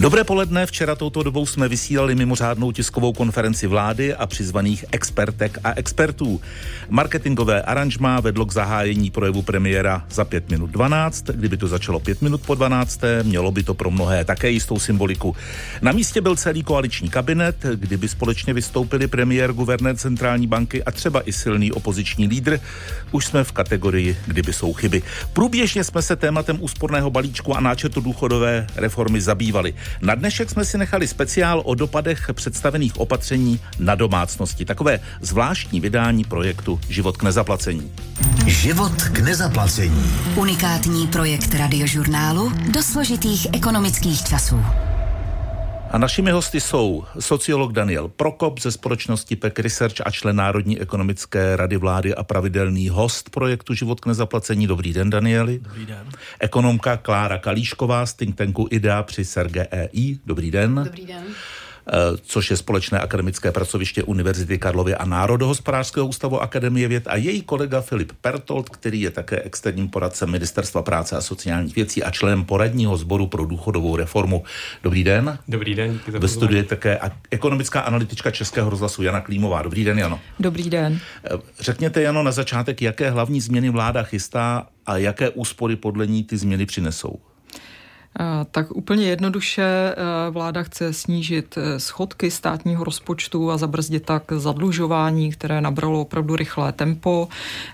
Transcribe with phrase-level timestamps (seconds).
[0.00, 5.72] Dobré poledne, včera touto dobou jsme vysílali mimořádnou tiskovou konferenci vlády a přizvaných expertek a
[5.76, 6.40] expertů.
[6.88, 11.24] Marketingové aranžmá vedlo k zahájení projevu premiéra za 5 minut 12.
[11.24, 13.00] Kdyby to začalo 5 minut po 12.
[13.22, 15.36] mělo by to pro mnohé také jistou symboliku.
[15.82, 21.28] Na místě byl celý koaliční kabinet, kdyby společně vystoupili premiér, guvernér centrální banky a třeba
[21.28, 22.60] i silný opoziční lídr.
[23.10, 25.02] Už jsme v kategorii, kdyby jsou chyby.
[25.32, 29.74] Průběžně jsme se tématem úsporného balíčku a náčetu důchodové reformy zabývali.
[30.02, 34.64] Na dnešek jsme si nechali speciál o dopadech představených opatření na domácnosti.
[34.64, 37.92] Takové zvláštní vydání projektu Život k nezaplacení.
[38.46, 40.12] Život k nezaplacení.
[40.36, 44.64] Unikátní projekt radiožurnálu do složitých ekonomických časů.
[45.90, 51.56] A našimi hosty jsou sociolog Daniel Prokop ze společnosti PEC Research a člen Národní ekonomické
[51.56, 54.66] rady vlády a pravidelný host projektu Život k nezaplacení.
[54.66, 55.58] Dobrý den, Danieli.
[55.58, 56.08] Dobrý den.
[56.40, 60.18] Ekonomka Klára Kalíšková z think tanku IDEA při SERGEI.
[60.26, 60.74] Dobrý den.
[60.74, 61.24] Dobrý den.
[61.88, 61.92] Eh,
[62.22, 67.80] což je společné akademické pracoviště Univerzity Karlovy a Národohospodářského ústavu Akademie věd a její kolega
[67.80, 72.96] Filip Pertold, který je také externím poradcem Ministerstva práce a sociálních věcí a členem poradního
[72.96, 74.44] sboru pro důchodovou reformu.
[74.82, 75.38] Dobrý den.
[75.48, 77.00] Dobrý den, díky za Ve studiu je také
[77.30, 79.62] ekonomická analytička Českého rozhlasu Jana Klímová.
[79.62, 80.20] Dobrý den, Jano.
[80.40, 81.00] Dobrý den.
[81.24, 81.28] Eh,
[81.60, 86.36] řekněte, Jano, na začátek, jaké hlavní změny vláda chystá a jaké úspory podle ní ty
[86.36, 87.18] změny přinesou?
[88.50, 89.94] Tak úplně jednoduše eh,
[90.30, 96.72] vláda chce snížit eh, schodky státního rozpočtu a zabrzdit tak zadlužování, které nabralo opravdu rychlé
[96.72, 97.28] tempo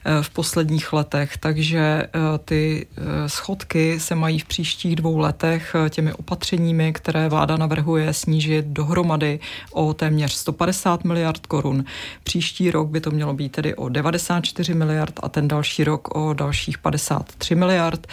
[0.04, 1.36] eh, v posledních letech.
[1.36, 2.08] Takže
[2.44, 2.86] ty
[3.26, 9.40] schodky se mají v příštích dvou letech těmi opatřeními, které vláda navrhuje, snížit dohromady
[9.72, 11.84] o téměř 150 miliard korun.
[12.24, 16.34] Příští rok by to mělo být tedy o 94 miliard a ten další rok o
[16.34, 18.06] dalších 53 miliard.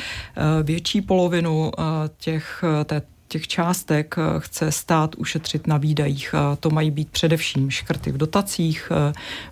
[0.64, 1.72] Větší polovinu
[2.18, 6.36] těch, té, těch částek chce stát ušetřit na výdajích.
[6.60, 8.92] To mají být především škrty v dotacích,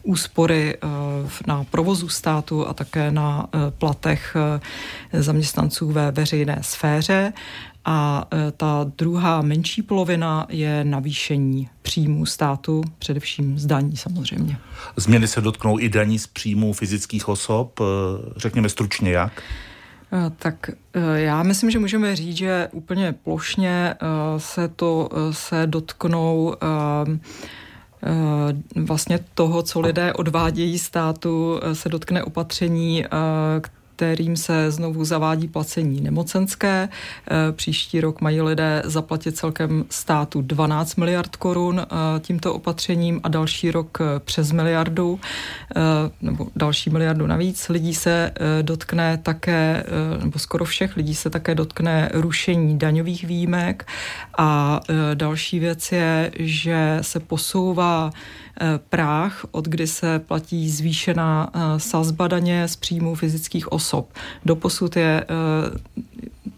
[0.04, 0.78] úspory
[1.48, 4.36] na provozu státu a také na platech
[5.14, 7.34] zaměstnanců ve veřejné sféře.
[7.86, 8.28] A
[8.58, 14.58] ta druhá menší polovina je navýšení příjmů státu, především z daní samozřejmě.
[14.96, 17.80] Změny se dotknou i daní z příjmů fyzických osob.
[18.38, 19.44] Řekněme stručně jak?
[20.14, 24.06] Eh, tak eh, já myslím, že můžeme říct, že úplně plošně eh,
[24.38, 26.56] se to se dotknou
[28.76, 33.06] vlastně toho, co lidé odvádějí státu, se dotkne opatření,
[33.96, 36.90] kterým se znovu zavádí placení nemocenské.
[36.90, 41.86] Eh, příští rok mají lidé zaplatit celkem státu 12 miliard korun eh,
[42.20, 45.20] tímto opatřením a další rok přes miliardu,
[46.22, 47.70] nebo další miliardu navíc.
[47.70, 48.32] Lidí se
[48.62, 49.84] dotkne také,
[50.24, 53.88] nebo skoro všech lidí se také dotkne rušení daňových výjimek
[54.38, 54.80] a
[55.14, 58.12] další věc je, že se posouvá
[58.90, 63.91] práh, od kdy se platí zvýšená sazba daně z příjmu fyzických osob.
[64.46, 65.26] Doposud je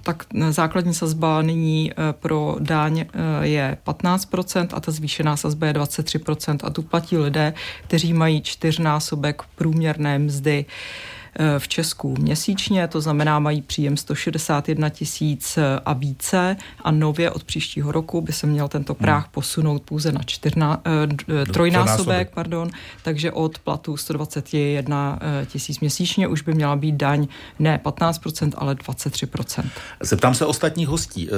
[0.04, 3.06] tak základní sazba nyní pro dáň
[3.42, 9.42] je 15% a ta zvýšená sazba je 23% a tu platí lidé, kteří mají čtyřnásobek
[9.56, 10.66] průměrné mzdy.
[10.68, 11.12] Eh,
[11.58, 17.44] v Česku měsíčně, to znamená mají příjem 161 tisíc eh, a více a nově od
[17.44, 19.32] příštího roku by se měl tento práh hmm.
[19.32, 22.70] posunout pouze na čtyřná, eh, trojnásobek, pardon,
[23.04, 27.28] takže od platu 121 tisíc měsíčně už by měla být daň
[27.60, 29.64] ne 15%, ale 23%.
[30.02, 31.30] Zeptám se ostatních hostí,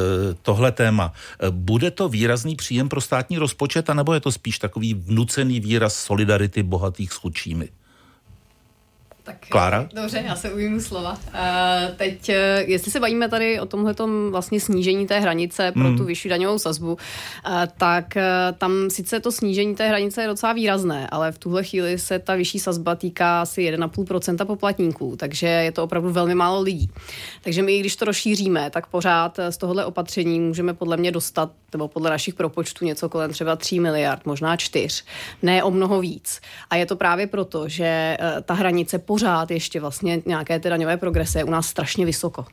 [0.42, 1.14] tohle téma,
[1.50, 6.64] bude to výrazný příjem pro státní rozpočet, anebo je to spíš takový vnucený výraz solidarity
[6.64, 7.70] bohatých s chudšími?
[9.25, 9.90] Tak, Klára?
[9.94, 11.12] Dobře, já se ujmu slova.
[11.12, 12.36] Uh, teď, uh,
[12.69, 13.96] jestli se bavíme tady o tomhle
[14.30, 15.97] vlastně snížení té hranice pro mm.
[15.97, 17.00] tu vyšší daňovou sazbu, uh,
[17.78, 22.00] tak uh, tam sice to snížení té hranice je docela výrazné, ale v tuhle chvíli
[22.00, 26.90] se ta vyšší sazba týká asi 1,5% poplatníků, takže je to opravdu velmi málo lidí.
[27.41, 31.88] Takže my, když to rozšíříme, tak pořád z tohohle opatření můžeme podle mě dostat, nebo
[31.88, 35.03] podle našich propočtů něco kolem třeba 3 miliard, možná 4,
[35.41, 36.41] ne o mnoho víc.
[36.70, 40.70] A je to právě proto, že uh, ta hranice po pořád ještě vlastně nějaké ty
[40.70, 42.46] daňové progrese je u nás strašně vysoko.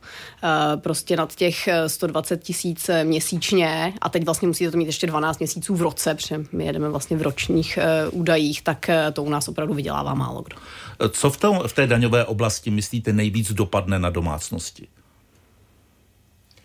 [0.43, 4.85] Eh, prostě nad těch 120 eh, tisíc eh, měsíčně a teď vlastně musíte to mít
[4.85, 7.79] ještě 12 měsíců v roce, protože my jedeme vlastně v ročních
[8.11, 10.57] údajích, tak to u nás opravdu vydělává málo kdo.
[11.09, 14.87] Co v, tom, v té daňové oblasti myslíte nejvíc dopadne na domácnosti?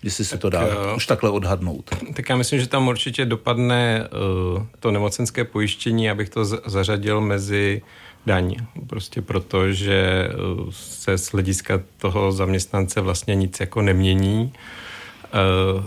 [0.03, 1.91] jestli se tak, to dá uh, už takhle odhadnout.
[2.15, 4.09] Tak já myslím, že tam určitě dopadne
[4.57, 7.83] uh, to nemocenské pojištění, abych to zařadil mezi
[8.27, 8.57] daň.
[8.87, 14.53] Prostě proto, že uh, se z hlediska toho zaměstnance vlastně nic jako nemění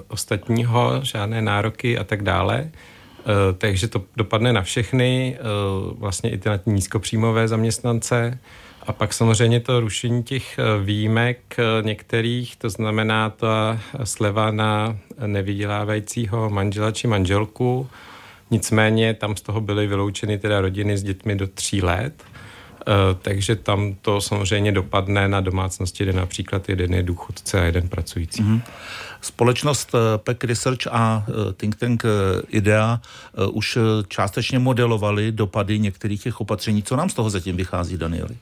[0.07, 2.69] ostatního, žádné nároky a tak dále.
[3.57, 5.38] Takže to dopadne na všechny,
[5.92, 8.39] vlastně i ty na nízkopříjmové zaměstnance.
[8.88, 16.92] A pak samozřejmě to rušení těch výjimek některých, to znamená ta sleva na nevydělávajícího manžela
[16.92, 17.89] či manželku,
[18.51, 23.56] Nicméně tam z toho byly vyloučeny teda rodiny s dětmi do tří let, eh, takže
[23.56, 28.44] tam to samozřejmě dopadne na domácnosti, kde například jeden je důchodce a jeden pracující.
[28.44, 28.62] Mm-hmm.
[29.21, 32.03] Společnost eh, PEC Research a eh, think tank
[32.48, 33.01] IDEA
[33.51, 33.77] už
[34.07, 36.83] částečně modelovali dopady některých těch opatření.
[36.83, 38.38] Co nám z toho zatím vychází, Danieli?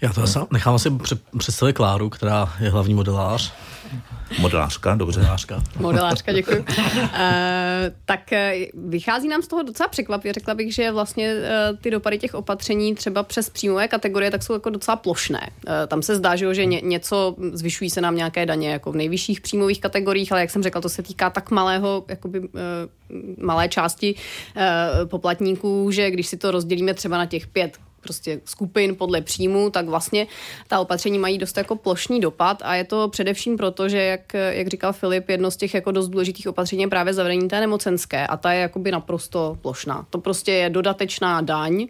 [0.00, 0.46] Já to hmm.
[0.52, 0.90] nechám si
[1.38, 3.52] představit Kláru, která je hlavní modelář.
[4.38, 5.20] Modelářka, dobře.
[5.20, 5.62] Modelářka.
[5.78, 6.58] Modelářka, děkuji.
[6.58, 6.66] uh,
[8.04, 8.38] tak uh,
[8.90, 10.32] vychází nám z toho docela překvapivě.
[10.32, 14.52] Řekla bych, že vlastně uh, ty dopady těch opatření třeba přes příjmové kategorie tak jsou
[14.52, 15.50] jako docela plošné.
[15.68, 18.96] Uh, tam se zdá, že, že ně, něco zvyšují se nám nějaké daně jako v
[18.96, 22.48] nejvyšších příjmových kategoriích, ale jak jsem řekla, to se týká tak malého, jakoby uh,
[23.38, 28.96] malé části uh, poplatníků, že když si to rozdělíme třeba na těch pět prostě skupin
[28.96, 30.26] podle příjmu, tak vlastně
[30.68, 34.68] ta opatření mají dost jako plošný dopad a je to především proto, že jak, jak
[34.68, 38.36] říkal Filip, jedno z těch jako dost důležitých opatření je právě zavedení té nemocenské a
[38.36, 40.06] ta je jakoby naprosto plošná.
[40.10, 41.86] To prostě je dodatečná daň,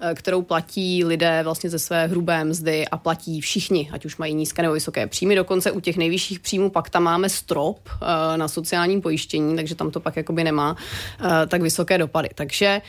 [0.00, 4.34] eh, kterou platí lidé vlastně ze své hrubé mzdy a platí všichni, ať už mají
[4.34, 5.34] nízké nebo vysoké příjmy.
[5.34, 9.90] Dokonce u těch nejvyšších příjmů pak tam máme strop eh, na sociálním pojištění, takže tam
[9.90, 12.28] to pak jakoby nemá eh, tak vysoké dopady.
[12.34, 12.82] Takže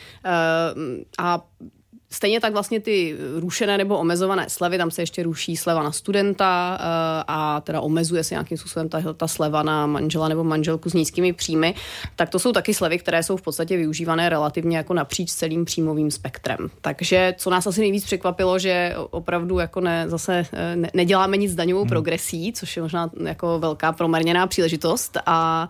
[1.18, 1.42] a
[2.12, 6.78] Stejně tak vlastně ty rušené nebo omezované slevy, tam se ještě ruší sleva na studenta
[6.80, 10.94] eh, a teda omezuje se nějakým způsobem ta, ta sleva na manžela nebo manželku s
[10.94, 11.76] nízkými příjmy,
[12.16, 16.12] tak to jsou taky slevy, které jsou v podstatě využívané relativně jako napříč celým příjmovým
[16.12, 16.70] spektrem.
[16.82, 21.52] Takže co nás asi nejvíc překvapilo, že opravdu jako ne, zase eh, ne, neděláme nic
[21.52, 21.90] s daňovou hmm.
[21.90, 25.68] progresí, což je možná jako velká promarněná příležitost a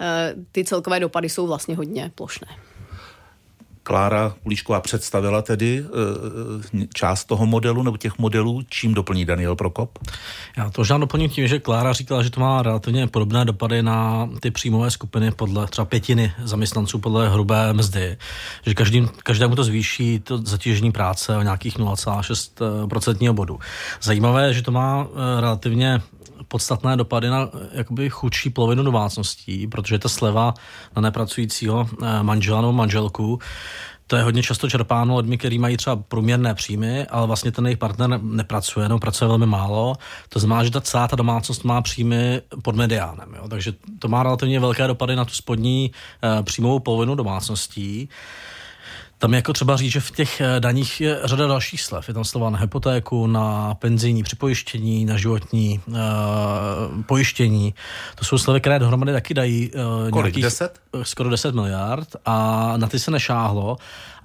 [0.00, 2.48] eh, ty celkové dopady jsou vlastně hodně plošné.
[3.82, 8.62] Klára Ulíšková představila tedy e, část toho modelu nebo těch modelů.
[8.68, 9.98] Čím doplní Daniel Prokop?
[10.56, 14.28] Já to možná doplním tím, že Klára říkala, že to má relativně podobné dopady na
[14.40, 18.16] ty příjmové skupiny podle třeba pětiny zaměstnanců podle hrubé mzdy.
[18.66, 23.58] Že každým, každému to zvýší to zatížení práce o nějakých 0,6% bodu.
[24.02, 25.06] Zajímavé je, že to má
[25.40, 26.00] relativně
[26.52, 30.54] podstatné dopady na jakoby chudší polovinu domácností, protože ta sleva
[30.96, 33.40] na nepracujícího eh, manžela nebo manželku
[34.06, 37.78] to je hodně často čerpáno lidmi, kteří mají třeba průměrné příjmy, ale vlastně ten jejich
[37.78, 39.96] partner nepracuje, nebo pracuje velmi málo.
[40.28, 43.34] To znamená, že ta celá ta domácnost má příjmy pod mediánem.
[43.36, 43.48] Jo?
[43.48, 48.08] Takže to má relativně velké dopady na tu spodní e, příjmovou polovinu domácností.
[49.22, 52.08] Tam je jako třeba říct, že v těch eh, daních je řada dalších slev.
[52.08, 55.94] Je tam slova na hypotéku, na penzijní připojištění, na životní uh,
[57.06, 57.74] pojištění.
[58.14, 60.78] To jsou slevy, které dohromady taky dají uh, Kolik, nějakých, 10?
[61.02, 63.76] skoro 10 miliard a na ty se nešáhlo.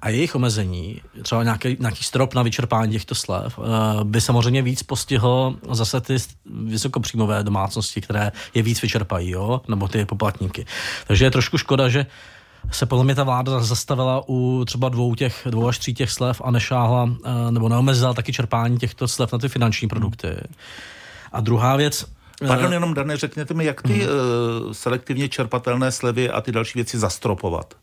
[0.02, 3.64] A jejich omezení, třeba nějaký, nějaký strop na vyčerpání těchto slev, uh,
[4.02, 6.16] by samozřejmě víc postihlo zase ty
[6.64, 9.60] vysokopříjmové domácnosti, které je víc vyčerpají, jo?
[9.68, 10.66] nebo ty poplatníky.
[11.06, 12.06] Takže je trošku škoda, že
[12.72, 16.40] se podle mě ta vláda zastavila u třeba dvou těch, dvou až tří těch slev
[16.44, 20.28] a nešáhla eh, nebo neomezila taky čerpání těchto slev na ty finanční produkty.
[21.32, 22.06] A druhá věc,
[22.46, 26.98] Pardon, jenom Dane, řekněte mi, jak ty uh, selektivně čerpatelné slevy a ty další věci
[26.98, 27.74] zastropovat?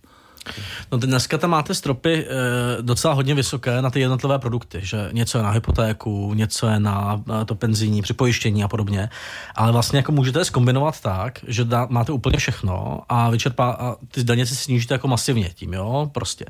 [0.92, 5.38] No dneska tam máte stropy e, docela hodně vysoké na ty jednotlivé produkty, že něco
[5.38, 9.10] je na hypotéku, něco je na, to penzijní, připojištění a podobně,
[9.56, 13.96] ale vlastně jako můžete je zkombinovat tak, že dá, máte úplně všechno a vyčerpá, a
[14.12, 16.46] ty daně si snížíte jako masivně tím, jo, prostě.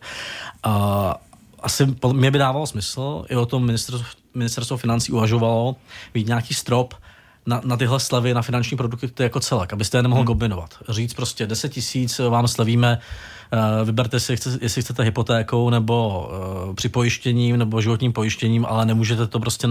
[0.63, 1.15] A,
[1.59, 5.75] asi mě by dávalo smysl, i o tom ministerstvo, ministerstvo financí uvažovalo,
[6.13, 6.93] mít nějaký strop,
[7.45, 10.27] na, na tyhle slevy, na finanční produkty jako celek, abyste je nemohl hmm.
[10.27, 10.69] kombinovat.
[10.89, 12.99] Říct prostě 10 tisíc vám slevíme
[13.83, 16.27] vyberte si, jestli chcete hypotékou nebo
[16.67, 19.67] uh, připojištěním nebo životním pojištěním, ale nemůžete to prostě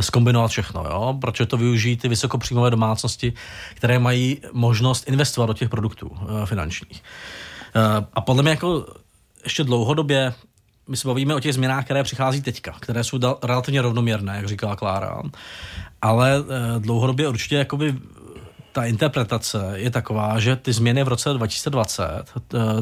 [0.00, 1.18] skombinovat všechno, jo?
[1.20, 3.32] protože to využijí ty vysokopříjmové domácnosti,
[3.74, 7.02] které mají možnost investovat do těch produktů uh, finančních.
[8.14, 8.86] A podle mě jako
[9.44, 10.34] ještě dlouhodobě
[10.88, 14.76] my se bavíme o těch změnách, které přichází teďka, které jsou relativně rovnoměrné, jak říkala
[14.76, 15.22] Klára,
[16.02, 16.44] ale
[16.78, 17.94] dlouhodobě určitě jakoby
[18.74, 22.24] ta interpretace je taková, že ty změny v roce 2020,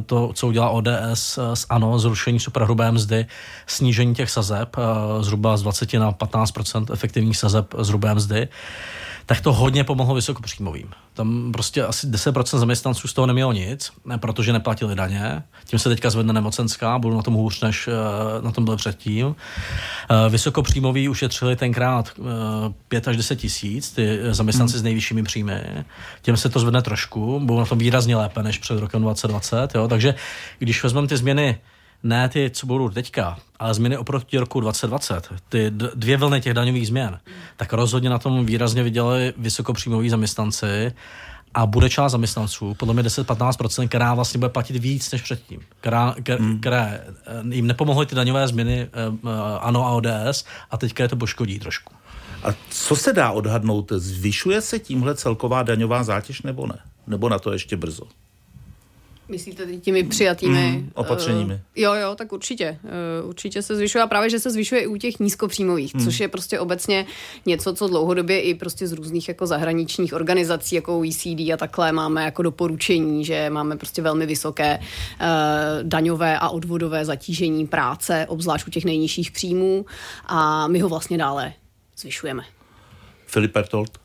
[0.06, 3.26] to, co udělá ODS s ANO, zrušení superhrubé mzdy,
[3.66, 4.76] snížení těch sazeb
[5.20, 6.52] zhruba z 20 na 15
[6.92, 8.48] efektivních sazeb z hrubé mzdy,
[9.26, 10.90] tak to hodně pomohlo vysokopříjmovým.
[11.14, 15.42] Tam prostě asi 10% zaměstnanců z toho nemělo nic, ne, protože neplatili daně.
[15.64, 19.26] Tím se teďka zvedne nemocenská, budou na tom hůř, než uh, na tom byl předtím.
[19.26, 19.34] Uh,
[20.28, 22.26] vysokopříjmoví ušetřili tenkrát uh,
[22.88, 24.80] 5 až 10 tisíc, ty zaměstnanci hmm.
[24.80, 25.84] s nejvyššími příjmy.
[26.22, 29.74] Těm se to zvedne trošku, budou na tom výrazně lépe než před rokem 2020.
[29.74, 29.88] Jo?
[29.88, 30.14] Takže
[30.58, 31.58] když vezmeme ty změny
[32.02, 36.86] ne ty, co budou teďka, ale změny oproti roku 2020, ty dvě vlny těch daňových
[36.86, 37.20] změn,
[37.56, 40.92] tak rozhodně na tom výrazně vydělali vysokopříjmoví zaměstnanci
[41.54, 46.14] a bude část zaměstnanců, podle mě 10-15%, která vlastně bude platit víc než předtím, která,
[46.38, 46.60] hmm.
[46.60, 47.52] které hmm.
[47.52, 49.28] jim nepomohly ty daňové změny eh, eh,
[49.60, 51.94] ANO a ODS a teďka je to poškodí trošku.
[52.44, 53.92] A co se dá odhadnout?
[53.96, 56.78] Zvyšuje se tímhle celková daňová zátěž nebo ne?
[57.06, 58.02] Nebo na to ještě brzo?
[59.32, 61.54] Myslíte těmi přijatými mm, opatřeními?
[61.54, 62.78] Uh, jo, jo, tak určitě.
[63.22, 66.04] Uh, určitě se zvyšuje a právě, že se zvyšuje i u těch nízkopříjmových, mm.
[66.04, 67.06] což je prostě obecně
[67.46, 72.24] něco, co dlouhodobě i prostě z různých jako zahraničních organizací, jako OECD a takhle máme
[72.24, 75.26] jako doporučení, že máme prostě velmi vysoké uh,
[75.82, 79.86] daňové a odvodové zatížení práce, obzvlášť u těch nejnižších příjmů
[80.26, 81.52] a my ho vlastně dále
[81.96, 82.42] zvyšujeme.
[83.26, 83.98] Filip Pertold?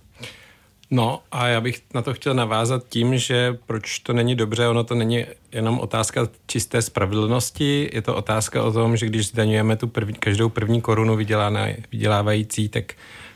[0.91, 4.83] No a já bych na to chtěl navázat tím, že proč to není dobře, ono
[4.83, 9.87] to není jenom otázka čisté spravedlnosti, je to otázka o tom, že když zdaňujeme tu
[9.87, 11.15] první, každou první korunu
[11.91, 12.93] vydělávající, tak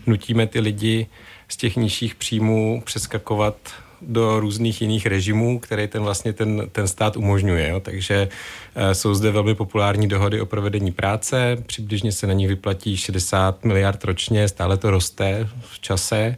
[0.08, 1.08] nutíme ty lidi
[1.48, 3.56] z těch nižších příjmů přeskakovat
[4.02, 7.70] do různých jiných režimů, které ten vlastně ten, ten stát umožňuje.
[7.70, 7.80] Jo.
[7.80, 8.30] Takže
[8.76, 13.66] e, jsou zde velmi populární dohody o provedení práce, přibližně se na nich vyplatí 60
[13.66, 16.38] miliard ročně, stále to roste v čase.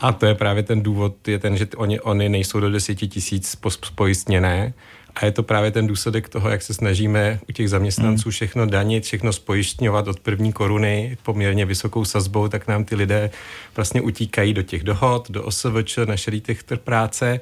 [0.00, 3.56] A to je právě ten důvod, je ten, že oni, oni nejsou do deseti tisíc
[3.94, 4.74] pojistněné.
[5.14, 8.32] A je to právě ten důsledek toho, jak se snažíme u těch zaměstnanců hmm.
[8.32, 13.30] všechno danit, všechno spojištňovat od první koruny poměrně vysokou sazbou, tak nám ty lidé
[13.76, 16.42] vlastně utíkají do těch dohod, do OSVČ, na šedý
[16.84, 17.40] práce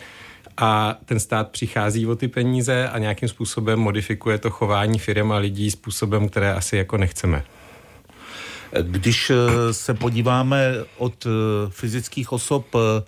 [0.56, 5.36] a ten stát přichází o ty peníze a nějakým způsobem modifikuje to chování firm a
[5.36, 7.44] lidí způsobem, které asi jako nechceme.
[8.82, 11.30] Když eh, se podíváme od eh,
[11.70, 13.02] fyzických osob eh,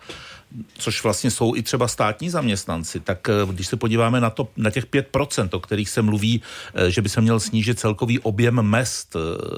[0.74, 4.86] což vlastně jsou i třeba státní zaměstnanci, tak když se podíváme na, to, na těch
[4.86, 6.42] 5%, o kterých se mluví,
[6.88, 9.16] že by se měl snížit celkový objem mest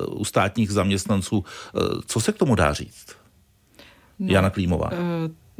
[0.08, 1.44] u státních zaměstnanců,
[2.06, 3.06] co se k tomu dá říct?
[4.18, 4.90] No, Jana Klímová.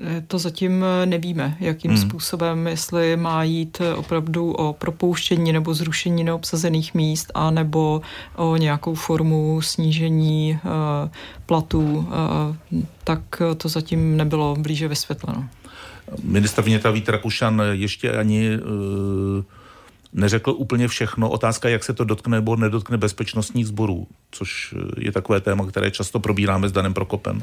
[0.05, 2.01] Eh, to zatím eh, nevíme, jakým hmm.
[2.01, 8.03] způsobem, jestli má jít eh, opravdu o propouštění nebo zrušení neobsazených míst, a nebo
[8.37, 11.11] o nějakou formu snížení uh,
[11.47, 12.09] platů,
[13.05, 15.49] tak to zatím nebylo blíže vysvětleno.
[16.23, 18.59] Ministr vnitra Vít Rakušan ještě ani
[20.13, 21.31] neřekl úplně všechno.
[21.31, 26.21] Otázka, jak se to dotkne nebo nedotkne bezpečnostních sborů, což je takové téma, které často
[26.21, 27.43] probíráme s Danem Prokopem.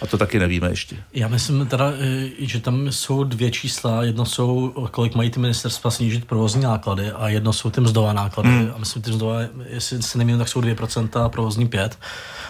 [0.00, 0.96] A to taky nevíme ještě.
[1.12, 4.04] Já myslím teda, eh, že tam jsou dvě čísla.
[4.04, 8.48] Jedno jsou, kolik mají ty ministerstva snížit provozní náklady a jedno jsou ty mzdové náklady.
[8.48, 8.70] Hmm.
[8.74, 11.98] A myslím, ty mzdové, jestli se nemýlím, tak jsou 2% a provozní 5.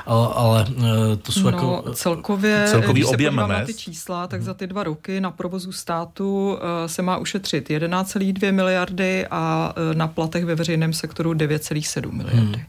[0.07, 1.85] Ale, ale eh, to jsou no, jako...
[1.93, 5.73] Celkově, celkový když objem se na ty čísla, tak za ty dva roky na provozu
[5.73, 12.41] státu eh, se má ušetřit 11,2 miliardy a na platech ve veřejném sektoru 9,7 miliardy.
[12.41, 12.65] Hmm.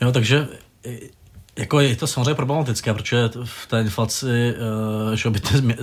[0.00, 0.48] Jo, takže
[1.56, 4.54] jako je to samozřejmě problematické, protože v té inflaci,
[5.08, 5.76] uh, že by ty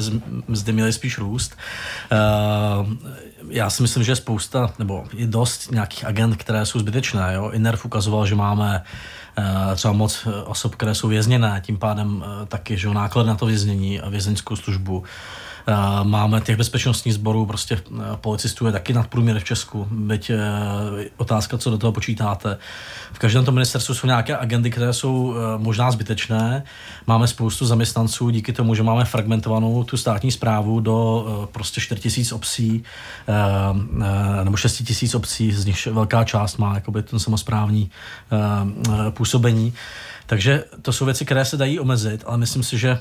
[0.47, 1.57] mzdy měly spíš růst.
[2.11, 2.93] Uh,
[3.49, 7.33] já si myslím, že je spousta, nebo je dost nějakých agent, které jsou zbytečné.
[7.33, 7.49] Jo?
[7.49, 8.83] INERF ukazoval, že máme
[9.37, 14.01] uh, třeba moc osob, které jsou vězněné, tím pádem taky že náklad na to věznění
[14.01, 15.03] a vězeňskou službu.
[16.03, 20.39] Máme těch bezpečnostních sborů, prostě eh, policistů je taky nadprůměr v Česku, byť eh,
[21.17, 22.57] otázka, co do toho počítáte.
[23.13, 26.63] V každém tom ministerstvu jsou nějaké agendy, které jsou možná zbytečné.
[27.07, 32.31] Máme spoustu zaměstnanců díky tomu, že máme fragmentovanou tu státní zprávu do prostě 4 tisíc
[32.31, 32.83] obcí
[34.43, 37.91] nebo 6 tisíc obcí, z nich velká část má jakoby ten samozprávní
[39.09, 39.73] působení.
[40.25, 42.99] Takže to jsou věci, které se dají omezit, ale myslím si, že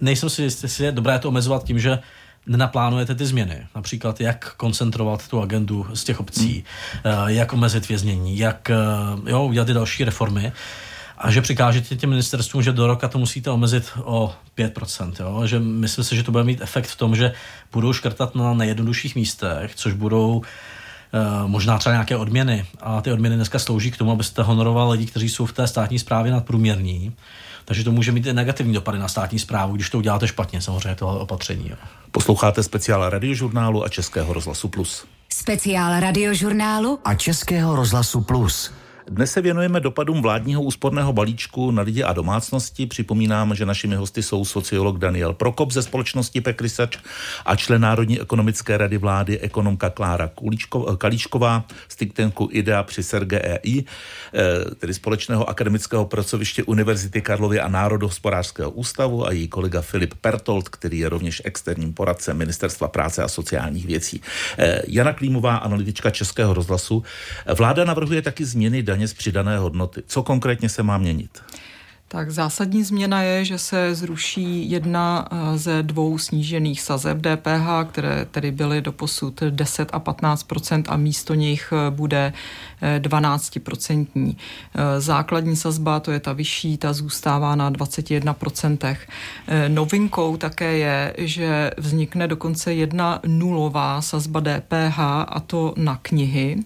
[0.00, 1.98] nejsem si jistý, jestli je dobré to omezovat tím, že
[2.46, 3.66] nenaplánujete ty změny.
[3.74, 6.64] Například, jak koncentrovat tu agendu z těch obcí,
[7.04, 7.14] hmm.
[7.26, 8.76] jak omezit věznění, jak eh,
[9.30, 10.52] jo, udělat ty další reformy.
[11.18, 15.12] A že přikážete těm ministerstvům, že do roka to musíte omezit o 5%.
[15.20, 15.46] Jo?
[15.46, 17.32] Že myslím si, že to bude mít efekt v tom, že
[17.72, 20.42] budou škrtat na nejjednodušších místech, což budou uh,
[21.46, 22.66] možná třeba nějaké odměny.
[22.80, 25.98] A ty odměny dneska slouží k tomu, abyste honoroval lidi, kteří jsou v té státní
[25.98, 27.12] správě nadprůměrní.
[27.64, 30.94] Takže to může mít i negativní dopady na státní zprávu, když to uděláte špatně, samozřejmě
[30.94, 31.68] tohle opatření.
[31.70, 31.76] Jo.
[32.10, 35.04] Posloucháte speciál radiožurnálu a Českého rozhlasu Plus.
[35.32, 38.72] Speciál radiožurnálu a Českého rozhlasu Plus.
[39.10, 42.86] Dnes se věnujeme dopadům vládního úsporného balíčku na lidi a domácnosti.
[42.86, 46.98] Připomínám, že našimi hosty jsou sociolog Daniel Prokop ze společnosti Pekrysač
[47.46, 50.30] a člen Národní ekonomické rady vlády ekonomka Klára
[50.98, 53.84] Kalíčková z think tanku IDEA při SERGEI,
[54.34, 60.68] eh, tedy společného akademického pracoviště Univerzity Karlovy a Národohospodářského ústavu a její kolega Filip Pertold,
[60.68, 64.20] který je rovněž externím poradcem Ministerstva práce a sociálních věcí.
[64.58, 67.02] Eh, Jana Klímová, analytička Českého rozhlasu.
[67.54, 70.02] Vláda navrhuje taky změny daně z přidané hodnoty.
[70.06, 71.42] Co konkrétně se má měnit?
[72.12, 78.24] Tak zásadní změna je, že se zruší jedna eh, ze dvou snížených sazeb DPH, které
[78.24, 82.32] tedy byly do posud 10 a 15% a místo nich eh, bude
[82.98, 84.00] 12 eh,
[84.98, 88.96] Základní sazba, to je ta vyšší, ta zůstává na 21%
[89.68, 96.56] Novinkou také je, že vznikne dokonce jedna nulová sazba DPH a to na knihy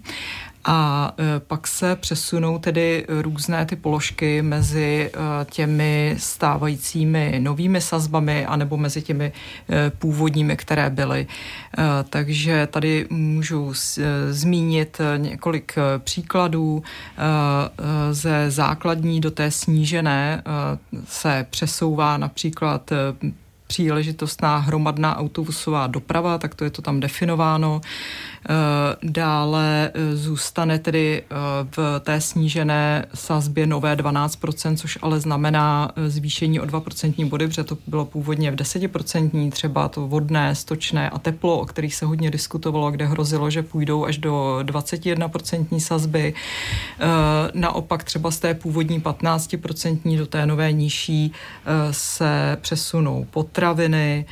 [0.66, 8.46] a e, pak se přesunou tedy různé ty položky mezi e, těmi stávajícími novými sazbami
[8.46, 9.32] anebo mezi těmi
[9.70, 11.26] e, původními, které byly.
[12.10, 13.72] Takže tady můžu
[14.30, 16.82] zmínit několik příkladů.
[18.10, 20.42] Ze základní do té snížené
[21.08, 22.90] se přesouvá například
[23.66, 27.80] příležitostná hromadná autobusová doprava, tak to je to tam definováno.
[28.48, 31.34] Eh, dále eh, zůstane tedy eh,
[31.76, 37.78] v té snížené sazbě nové 12%, což ale znamená zvýšení o 2% body, protože to
[37.86, 42.90] bylo původně v 10%, třeba to vodné, stočné a teplo, o kterých se hodně diskutovalo,
[42.90, 46.34] kde hrozilo, že půjdou až do 21% sazby.
[47.54, 51.32] Naopak třeba z té původní 15% do té nové nižší
[51.90, 54.26] se přesunou potraviny,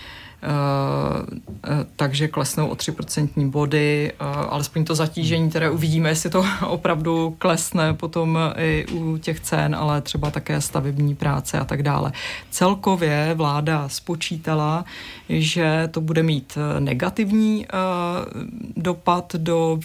[0.45, 6.45] Eh, eh, takže klesnou o 3% body, eh, alespoň to zatížení, které uvidíme, jestli to
[6.67, 12.13] opravdu klesne potom i u těch cen, ale třeba také stavební práce a tak dále.
[12.51, 14.85] Celkově vláda spočítala,
[15.29, 17.67] že to bude mít negativní
[18.77, 19.79] dopad do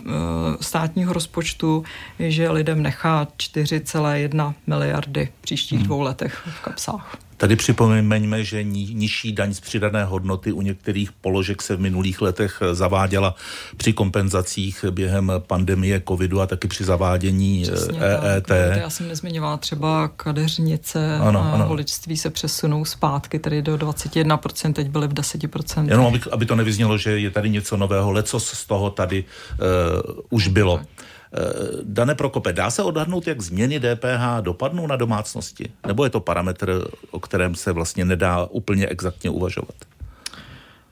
[0.61, 1.83] státního rozpočtu,
[2.19, 5.87] že lidem nechá 4,1 miliardy v příštích hmm.
[5.87, 7.28] dvou letech v kapsách.
[7.39, 12.21] Tady připomeňme, že ní, nižší daň z přidané hodnoty u některých položek se v minulých
[12.21, 13.35] letech zaváděla
[13.77, 18.45] při kompenzacích během pandemie covidu a taky při zavádění Přesně EET.
[18.45, 21.65] Tak, e já jsem nezmiňovala třeba kadeřnice ano, a ano.
[21.65, 25.89] holičství se přesunou zpátky, tedy do 21%, teď byly v 10%.
[25.89, 30.19] Jenom aby, aby to nevyznělo, že je tady něco nového, lecos z toho tady uh,
[30.29, 30.77] už bylo.
[30.77, 30.87] Tak.
[31.33, 31.39] Eh,
[31.83, 35.71] Dane Prokope, dá se odhadnout, jak změny DPH dopadnou na domácnosti?
[35.87, 39.75] Nebo je to parametr, o kterém se vlastně nedá úplně exaktně uvažovat?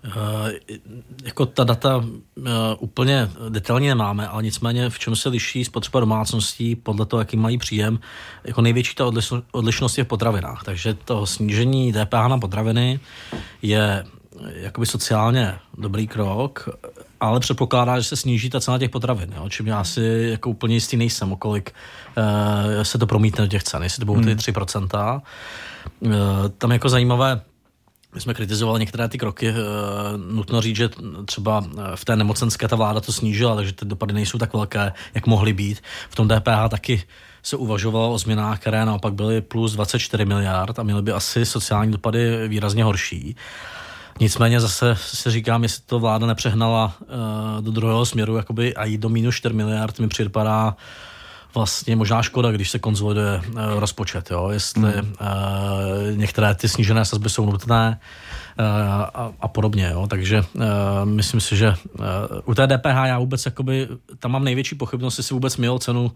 [0.08, 0.50] Uh,
[1.24, 2.04] jako ta data uh,
[2.80, 7.58] úplně detailně nemáme, ale nicméně v čem se liší spotřeba domácností podle toho, jaký mají
[7.58, 8.00] příjem,
[8.44, 9.06] jako největší ta
[9.52, 10.64] odlišnost je v potravinách.
[10.64, 13.00] Takže to snížení DPH na potraviny
[13.62, 14.06] je
[14.56, 16.70] jakoby sociálně dobrý krok,
[17.20, 19.50] ale předpokládá, že se sníží ta cena těch potravin, jo?
[19.50, 21.74] čím já si jako úplně jistý nejsem, okolik
[22.18, 25.22] uh, se to promítne do těch cen, jestli to budou ty 3%.
[26.00, 26.12] Uh,
[26.58, 27.42] tam jako zajímavé,
[28.16, 29.52] my jsme kritizovali některé ty kroky.
[29.52, 29.56] Uh,
[30.36, 30.90] nutno říct, že
[31.26, 31.64] třeba
[31.96, 35.54] v té nemocenské ta vláda to snížila, takže ty dopady nejsou tak velké, jak mohly
[35.54, 35.82] být.
[36.10, 37.04] V tom DPH taky
[37.44, 41.92] se uvažovalo o změnách, které naopak byly plus 24 miliard a měly by asi sociální
[41.92, 43.36] dopady výrazně horší.
[44.18, 48.86] Uh, Nicméně zase si říkám, jestli to vláda nepřehnala uh, do druhého směru jakoby a
[48.86, 50.76] jít do minus 4 miliard mi připadá
[51.56, 54.50] vlastně možná škoda, když se konzoliduje uh, rozpočet, jo?
[54.50, 55.14] jestli hmm.
[55.22, 58.00] uh, některé ty snížené sazby jsou nutné
[58.60, 59.90] uh, a, a podobně.
[59.92, 60.08] Jo?
[60.08, 60.64] Takže uh,
[61.04, 62.06] myslím si, že uh,
[62.46, 63.88] u té DPH já vůbec jakoby,
[64.20, 66.12] tam mám největší pochybnost, jestli vůbec měl cenu uh,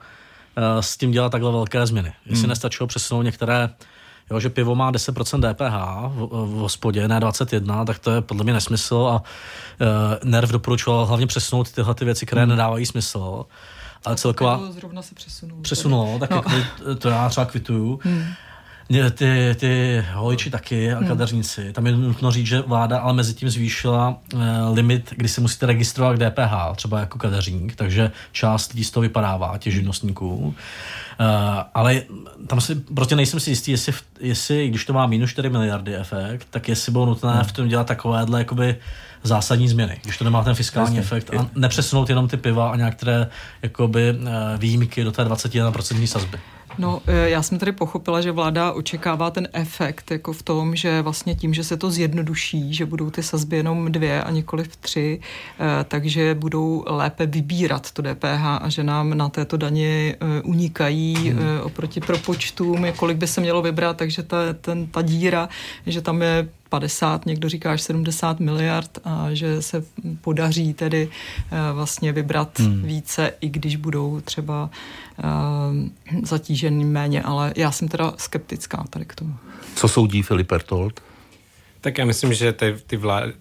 [0.80, 2.14] s tím dělat takhle velké změny.
[2.26, 2.50] Jestli hmm.
[2.50, 3.70] nestačilo přesunout některé
[4.32, 5.76] jo, že pivo má 10% DPH
[6.16, 11.06] v, v hospodě, ne 21, tak to je podle mě nesmysl a uh, NERV doporučoval
[11.06, 12.50] hlavně přesunout tyhle ty věci, které hmm.
[12.50, 13.46] nedávají smysl.
[14.06, 14.60] Ale celková...
[14.72, 15.62] Zrovna se přesunulo.
[15.62, 16.36] Přesunulo, tak no.
[16.36, 16.50] jako,
[16.96, 18.00] to já třeba kvituju.
[18.04, 18.26] Hmm
[19.12, 21.08] ty, ty holiči taky a hmm.
[21.08, 21.74] kadeřníci.
[21.74, 24.42] Tam je nutno říct, že vláda ale mezi tím zvýšila uh,
[24.74, 29.02] limit, kdy se musíte registrovat k DPH, třeba jako kadeřník, takže část lidí z toho
[29.02, 30.36] vypadává, těch živnostníků.
[30.36, 30.56] Uh,
[31.74, 32.02] ale
[32.48, 36.48] tam si prostě nejsem si jistý, jestli, jestli když to má minus 4 miliardy efekt,
[36.50, 37.44] tak jestli bylo nutné hmm.
[37.44, 38.76] v tom dělat takovéhle jakoby
[39.24, 41.00] zásadní změny, když to nemá ten fiskální Jasně.
[41.00, 43.28] efekt a nepřesunout jenom ty piva a některé
[43.62, 44.28] jakoby, uh,
[44.58, 46.40] výjimky do té 21% sazby.
[46.78, 51.02] No, e, já jsem tady pochopila, že vláda očekává ten efekt jako v tom, že
[51.02, 54.76] vlastně tím, že se to zjednoduší, že budou ty sazby jenom dvě a nikoli v
[54.76, 55.20] tři,
[55.60, 61.16] e, takže budou lépe vybírat to DPH a že nám na této dani e, unikají
[61.30, 61.40] hmm.
[61.64, 65.50] oproti propočtům, kolik by se mělo vybrat, takže ta, ten, ta díra,
[65.86, 69.84] že tam je 50, někdo říká až 70 miliard a že se
[70.22, 71.10] podaří tedy
[71.74, 72.82] vlastně vybrat hmm.
[72.82, 74.70] více, i když budou třeba
[76.24, 79.36] zatížený méně, ale já jsem teda skeptická tady k tomu.
[79.76, 81.00] Co soudí Filip Bertolt?
[81.82, 83.34] Tak já myslím, že ty, ty vlády,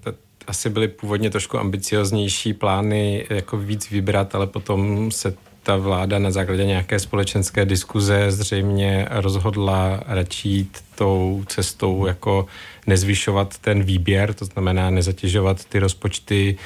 [0.46, 6.30] asi byly původně trošku ambicioznější plány jako víc vybrat, ale potom se ta vláda na
[6.30, 12.46] základě nějaké společenské diskuze zřejmě rozhodla radši jít tou cestou jako
[12.86, 16.56] nezvyšovat ten výběr, to znamená nezatěžovat ty rozpočty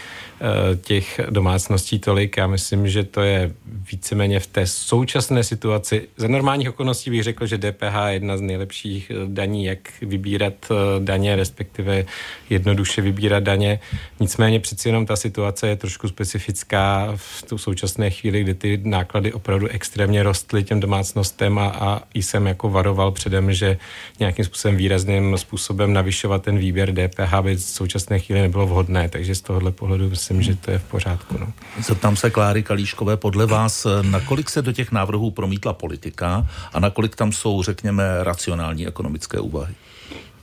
[0.40, 2.36] Eh, těch domácností tolik.
[2.36, 3.52] Já myslím, že to je
[3.90, 6.08] víceméně v té současné situaci.
[6.16, 10.52] Za normálních okolností bych řekl, že DPH je jedna z nejlepších eh, daní, jak vybírat
[10.70, 12.04] eh, daně, respektive
[12.50, 13.80] jednoduše vybírat daně.
[14.20, 19.32] Nicméně přeci jenom ta situace je trošku specifická v tu současné chvíli, kdy ty náklady
[19.32, 23.78] opravdu extrémně rostly těm domácnostem a, a jsem jako varoval předem, že
[24.18, 29.08] nějakým způsobem výrazným způsobem navyšovat ten výběr DPH by v současné chvíli nebylo vhodné.
[29.08, 31.38] Takže z tohohle pohledu myslím, že to je v pořádku.
[31.38, 31.52] No.
[31.80, 37.16] Zeptám se Kláry Kalíškové, podle vás, nakolik se do těch návrhů promítla politika a nakolik
[37.16, 39.74] tam jsou, řekněme, racionální ekonomické úvahy?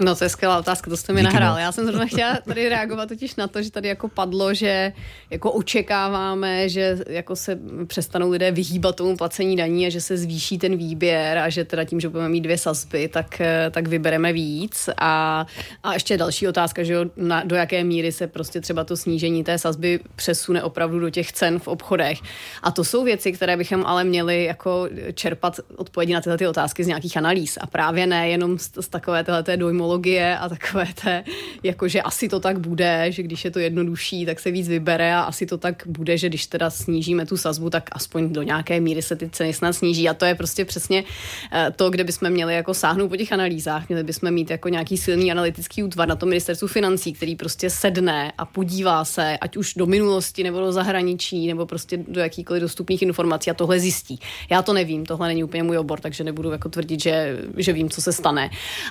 [0.04, 1.58] No to je skvělá otázka, to jste mi Díky nahrál.
[1.58, 4.94] Já jsem zrovna chtěla tady reagovat totiž na to, že tady jako padlo, že
[5.30, 10.58] jako očekáváme, že jako se přestanou lidé vyhýbat tomu placení daní a že se zvýší
[10.58, 14.90] ten výběr a že teda tím, že budeme mít dvě sazby, tak, tak vybereme víc.
[14.98, 15.46] A,
[15.84, 19.44] a ještě další otázka, že jo, na, do jaké míry se prostě třeba to snížení
[19.44, 22.20] té sazby přesune opravdu do těch cen v obchodech.
[22.64, 26.84] A to jsou věci, které bychom ale měli jako čerpat odpovědi na tyhle ty otázky
[26.84, 27.58] z nějakých analýz.
[27.62, 31.24] A právě ne jenom z, z takové dojmu psychologie a takové té,
[31.64, 35.16] jako že asi to tak bude, že když je to jednodušší, tak se víc vybere
[35.16, 38.80] a asi to tak bude, že když teda snížíme tu sazbu, tak aspoň do nějaké
[38.80, 41.04] míry se ty ceny snad sníží a to je prostě přesně
[41.52, 44.98] eh, to, kde bychom měli jako sáhnout po těch analýzách, měli bychom mít jako nějaký
[44.98, 49.74] silný analytický útvar na tom ministerstvu financí, který prostě sedne a podívá se, ať už
[49.74, 54.20] do minulosti nebo do zahraničí nebo prostě do jakýkoliv dostupných informací a tohle zjistí.
[54.50, 57.90] Já to nevím, tohle není úplně můj obor, takže nebudu jako tvrdit, že, že vím,
[57.90, 58.50] co se stane.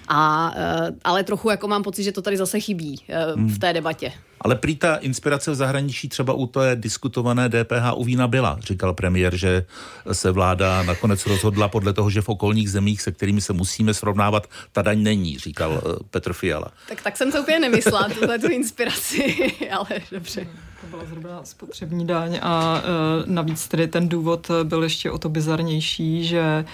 [0.08, 3.72] A eh, ale trochu jako mám pocit, že to tady zase chybí eh, v té
[3.72, 4.12] debatě.
[4.40, 8.58] Ale prý ta inspirace v zahraničí třeba u té diskutované DPH u vína byla.
[8.60, 9.64] Říkal premiér, že
[10.12, 14.46] se vláda nakonec rozhodla podle toho, že v okolních zemích, se kterými se musíme srovnávat,
[14.72, 16.72] ta daň není, říkal eh, Petr Fiala.
[16.88, 20.46] Tak, tak jsem to úplně nemyslela, tuhle tu inspiraci, ale dobře.
[20.80, 22.82] To byla zhruba spotřební daň a e,
[23.26, 26.64] navíc tedy ten důvod byl ještě o to bizarnější, že e,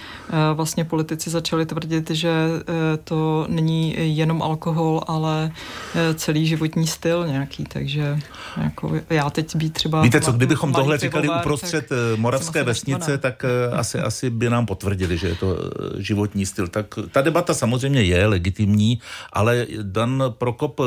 [0.54, 5.52] vlastně politici začali tvrdit, že e, to není jenom alkohol, ale
[5.94, 8.18] e, celý životní styl nějaký, takže
[8.62, 10.02] jako já teď být třeba...
[10.02, 14.66] Víte co, kdybychom tohle říkali uprostřed e, moravské vesnice, tak e, asi, asi by nám
[14.66, 16.68] potvrdili, že je to e, životní styl.
[16.68, 19.00] Tak ta debata samozřejmě je legitimní,
[19.32, 20.80] ale Dan Prokop,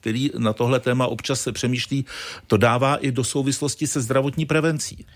[0.00, 2.06] který na tohle téma občas se přemýšlí,
[2.46, 5.06] to to dává i do souvislosti se zdravotní prevencí.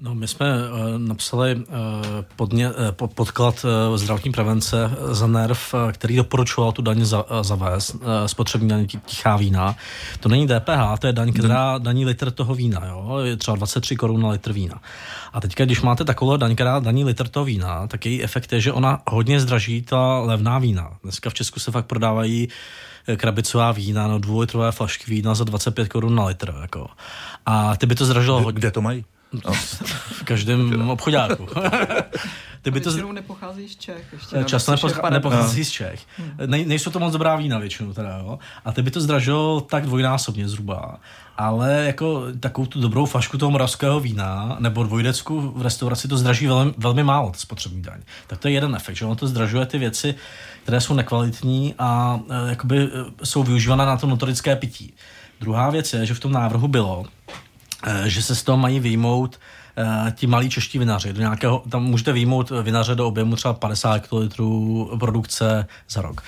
[0.00, 1.64] No, my jsme uh, napsali uh,
[2.36, 7.42] podně, uh, podklad uh, zdravotní prevence za NERV, uh, který doporučoval tu daň za, uh,
[7.42, 9.76] zavést, uh, spotřební daň tichá vína.
[10.20, 13.18] To není DPH, to je daň, která daní litr toho vína, jo?
[13.18, 14.80] je třeba 23 korun na litr vína.
[15.32, 18.60] A teďka, když máte takovou daň, která daní litr toho vína, tak její efekt je,
[18.60, 20.96] že ona hodně zdraží ta levná vína.
[21.02, 22.52] Dneska v Česku se fakt prodávají uh,
[23.16, 26.54] krabicová vína, no dvoulitrové flašky vína za 25 korun na litr.
[26.60, 26.86] Jako.
[27.46, 28.58] A ty by to zdražilo hodně.
[28.58, 29.04] Kde to mají?
[29.44, 29.52] No,
[30.12, 31.46] v každém obchodáku.
[32.62, 33.02] Ty by to z...
[33.12, 34.12] nepochází z Čech.
[34.12, 35.64] Ještě, Často nepochází, nepochází no.
[35.64, 36.00] z Čech.
[36.16, 36.30] Hmm.
[36.46, 38.38] Nej, nejsou to moc dobrá vína většinou teda, jo.
[38.64, 41.00] A ty by to zdražilo tak dvojnásobně zhruba.
[41.36, 46.46] Ale jako takovou tu dobrou fašku toho moravského vína nebo dvojdecku v restauraci to zdraží
[46.46, 48.00] velmi, velmi málo, to spotřební daň.
[48.26, 50.14] Tak to je jeden efekt, že ono to zdražuje ty věci,
[50.62, 52.88] které jsou nekvalitní a e, jakoby
[53.24, 54.94] jsou využívané na to notorické pití.
[55.40, 57.04] Druhá věc je, že v tom návrhu bylo,
[57.86, 59.38] e, že se z toho mají vyjmout
[60.14, 61.12] ti malí čeští vinaři.
[61.12, 66.22] Do nějakého, tam můžete vyjmout vinaře do objemu třeba 50 litrů produkce za rok.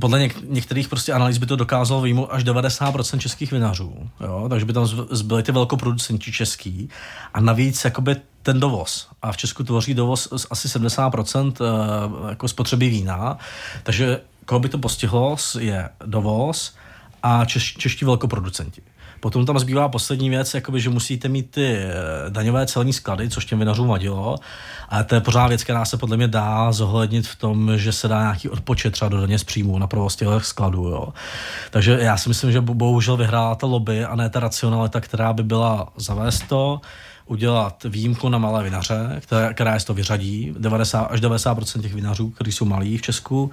[0.00, 4.46] Podle něk- některých prostě analýz by to dokázalo vyjmout až 90% českých vinařů, jo?
[4.48, 6.88] takže by tam zbyly ty velkoproducenti český
[7.34, 9.08] a navíc jakoby ten dovoz.
[9.22, 13.38] A v Česku tvoří dovoz asi 70% eh, jako spotřeby vína,
[13.82, 16.74] takže koho by to postihlo, je dovoz
[17.22, 18.82] a češ, čeští velkoproducenti.
[19.22, 21.90] Potom tam zbývá poslední věc, jakoby, že musíte mít ty eh,
[22.28, 24.36] daňové celní sklady, což těm vinařům vadilo.
[24.88, 28.08] A to je pořád věc, která se podle mě dá zohlednit v tom, že se
[28.08, 30.88] dá nějaký odpočet třeba do daně z příjmu na provoz těch skladů.
[30.88, 31.08] Jo.
[31.70, 35.42] Takže já si myslím, že bohužel vyhrála ta lobby a ne ta racionalita, která by
[35.42, 36.80] byla zavést to
[37.32, 42.30] udělat výjimku na malé vinaře, která, která z to vyřadí, 90, až 90% těch vinařů,
[42.30, 43.50] kteří jsou malí v Česku,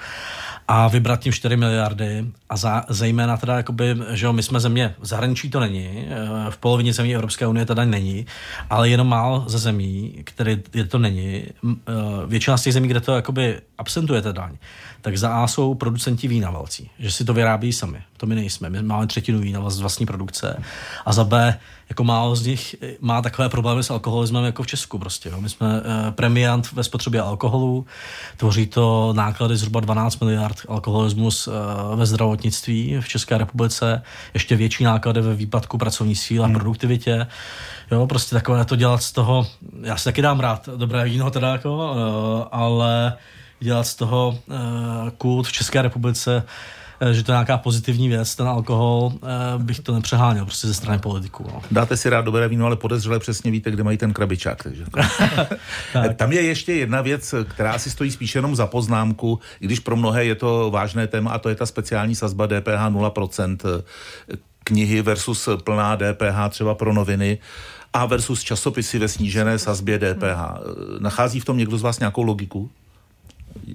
[0.67, 4.95] a vybrat tím 4 miliardy a za, zejména teda, jakoby, že jo, my jsme země,
[4.99, 8.25] v zahraničí to není, eh, v polovině zemí Evropské unie teda není,
[8.69, 11.93] ale jenom málo ze zemí, které je to není, eh,
[12.27, 14.57] většina z těch zemí, kde to jakoby absentuje ta daň,
[15.01, 18.01] tak za A jsou producenti vína velcí, že si to vyrábí sami.
[18.17, 18.69] To my nejsme.
[18.69, 20.63] My máme třetinu vína z vlastní produkce.
[21.05, 24.99] A za B, jako málo z nich má takové problémy s alkoholismem jako v Česku
[24.99, 25.29] prostě.
[25.29, 25.41] Jo.
[25.41, 27.85] My jsme eh, premiant ve spotřebě alkoholu,
[28.37, 34.01] tvoří to náklady zhruba 12 miliard alkoholismus eh, ve zdravotnictví v České republice,
[34.33, 36.55] ještě větší náklady ve výpadku pracovní síly a hmm.
[36.55, 37.27] produktivitě.
[37.91, 39.47] Jo, prostě takové to dělat z toho,
[39.81, 43.13] já si taky dám rád dobré víno teda jako, eh, ale
[43.59, 44.55] dělat z toho uh,
[45.17, 46.43] kult v České republice,
[47.11, 49.13] že to je nějaká pozitivní věc, ten alkohol,
[49.55, 51.45] uh, bych to nepřeháněl prostě ze strany politiků.
[51.53, 51.61] No.
[51.71, 54.63] Dáte si rád dobré víno, ale podezřele přesně víte, kde mají ten krabičák.
[54.63, 54.85] Takže.
[55.93, 56.15] tak.
[56.15, 59.95] Tam je ještě jedna věc, která si stojí spíše jenom za poznámku, i když pro
[59.95, 63.57] mnohé je to vážné téma, a to je ta speciální sazba DPH 0%,
[64.63, 67.37] knihy versus plná DPH třeba pro noviny
[67.93, 70.61] a versus časopisy ve snížené sazbě DPH.
[70.99, 72.71] Nachází v tom někdo z vás nějakou logiku?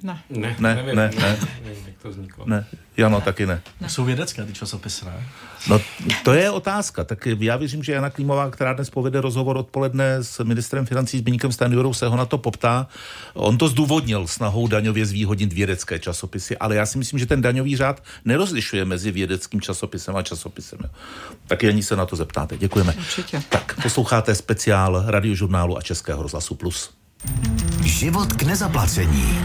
[0.02, 0.22] Ne.
[0.30, 1.38] Ne, ne, nevím, ne, ne.
[1.64, 2.44] Nevím, jak to vzniklo.
[2.46, 3.62] Ne, Jano, taky ne.
[3.80, 3.88] ne.
[3.88, 5.26] Jsou vědecké ty časopisy, ne?
[5.68, 5.80] No,
[6.24, 7.04] to je otázka.
[7.04, 11.52] Tak já věřím, že Jana Klímová, která dnes povede rozhovor odpoledne s ministrem financí Zbigníkem
[11.52, 12.87] Stanjurou, se ho na to poptá.
[13.34, 17.76] On to zdůvodnil snahou daňově zvýhodnit vědecké časopisy, ale já si myslím, že ten daňový
[17.76, 20.78] řád nerozlišuje mezi vědeckým časopisem a časopisem.
[21.46, 22.56] Tak ani se na to zeptáte.
[22.56, 22.94] Děkujeme.
[22.98, 23.42] Určitě.
[23.48, 26.90] Tak, posloucháte speciál radiožurnálu a Českého rozhlasu Plus.
[27.84, 29.38] Život k nezaplacení.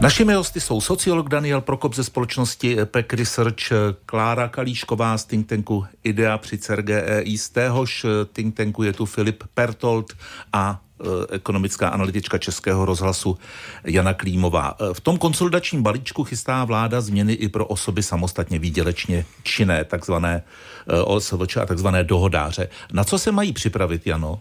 [0.00, 3.72] Našimi hosty jsou sociolog Daniel Prokop ze společnosti PEC Research,
[4.06, 9.44] Klára Kalíšková z think tanku IDEA při CERGEI, z téhož think tanku je tu Filip
[9.54, 10.12] Pertold
[10.52, 13.38] a e, ekonomická analytička Českého rozhlasu
[13.84, 14.76] Jana Klímová.
[14.80, 20.42] E, v tom konsolidačním balíčku chystá vláda změny i pro osoby samostatně výdělečně činné, takzvané
[20.88, 22.68] e, OSVČ a takzvané dohodáře.
[22.92, 24.40] Na co se mají připravit, Jano?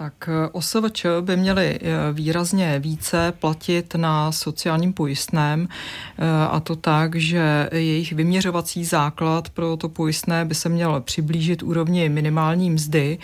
[0.00, 6.76] Tak eh, OSVČ by měly eh, výrazně více platit na sociálním pojistném eh, a to
[6.76, 13.18] tak, že jejich vyměřovací základ pro to pojistné by se měl přiblížit úrovni minimální mzdy,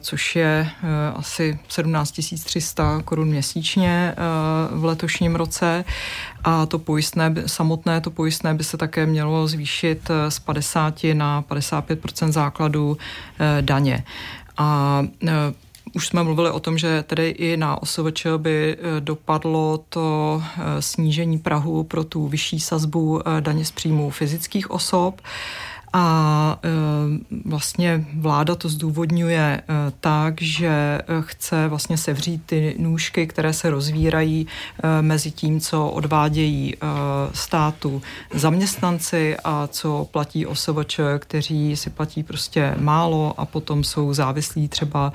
[0.00, 0.70] což je
[1.14, 4.14] asi 17 300 korun měsíčně
[4.70, 5.84] v letošním roce
[6.44, 12.32] a to pojistné, samotné to pojistné by se také mělo zvýšit z 50 na 55%
[12.32, 12.96] základu
[13.60, 14.04] daně.
[14.58, 15.02] A
[15.94, 20.82] už jsme mluvili o tom, že tedy i na OSVČ by eh, dopadlo to eh,
[20.82, 25.20] snížení Prahu pro tu vyšší sazbu eh, daně z příjmů fyzických osob.
[25.92, 26.68] A e,
[27.44, 29.62] vlastně vláda to zdůvodňuje e,
[30.00, 34.46] tak, že e, chce vlastně sevřít ty nůžky, které se rozvírají
[35.00, 36.74] mezi tím, co odvádějí
[37.34, 38.02] státu
[38.34, 45.12] zaměstnanci a co platí OSVČ, kteří si platí prostě málo a potom jsou závislí třeba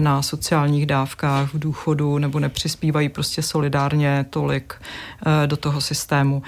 [0.00, 4.74] na sociálních dávkách v důchodu nebo nepřispívají prostě solidárně tolik
[5.46, 6.42] do toho systému.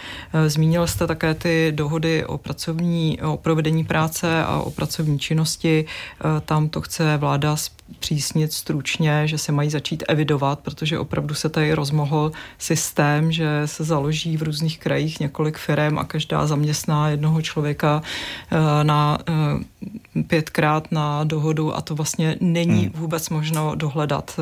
[0.47, 3.37] Zmínil jste také ty dohody o pracovní, o
[3.85, 5.85] práce a o pracovní činnosti.
[5.85, 7.57] E, tam to chce vláda
[7.99, 13.85] přísnit stručně, že se mají začít evidovat, protože opravdu se tady rozmohl systém, že se
[13.85, 18.03] založí v různých krajích několik firm a každá zaměstná jednoho člověka
[18.51, 22.93] e, na e, pětkrát na dohodu a to vlastně není hmm.
[22.95, 24.41] vůbec možno dohledat.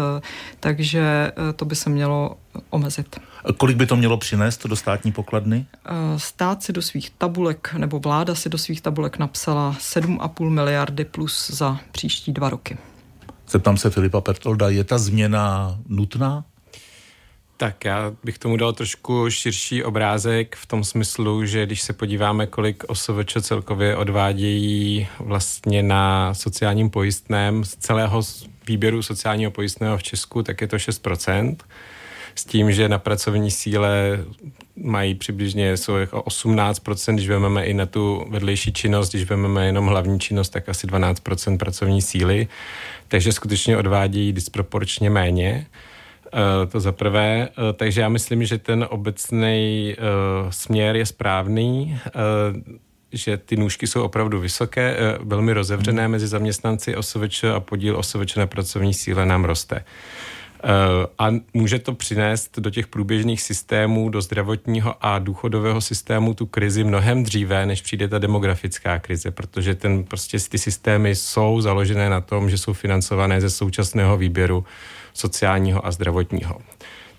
[0.60, 2.36] Takže to by se mělo
[2.70, 3.16] omezit.
[3.56, 5.66] Kolik by to mělo přinést do státní pokladny?
[5.86, 11.04] Eh, stát si do svých tabulek, nebo vláda si do svých tabulek napsala 7,5 miliardy
[11.04, 12.78] plus za příští dva roky.
[13.50, 16.44] Zeptám se Filipa Pertolda, je ta změna nutná?
[17.56, 22.46] Tak já bych tomu dal trošku širší obrázek v tom smyslu, že když se podíváme,
[22.46, 28.22] kolik OSVČ celkově odvádějí vlastně na sociálním pojistném z celého
[28.66, 31.56] výběru sociálního pojistného v Česku, tak je to 6%
[32.34, 34.18] s tím, že na pracovní síle
[34.76, 39.86] mají přibližně jsou jako 18%, když vezmeme i na tu vedlejší činnost, když vezmeme jenom
[39.86, 42.48] hlavní činnost, tak asi 12% pracovní síly,
[43.08, 45.66] takže skutečně odvádějí disproporčně méně.
[46.72, 47.48] To za prvé.
[47.76, 49.96] Takže já myslím, že ten obecný
[50.50, 51.98] směr je správný
[53.12, 58.46] že ty nůžky jsou opravdu vysoké, velmi rozevřené mezi zaměstnanci OSVČ a podíl OSVČ na
[58.46, 59.84] pracovní síle nám roste.
[60.64, 66.46] Eh, a může to přinést do těch průběžných systémů, do zdravotního a důchodového systému tu
[66.46, 72.10] krizi mnohem dříve, než přijde ta demografická krize, protože ten, prostě ty systémy jsou založené
[72.10, 74.64] na tom, že jsou financované ze současného výběru
[75.14, 76.60] sociálního a zdravotního.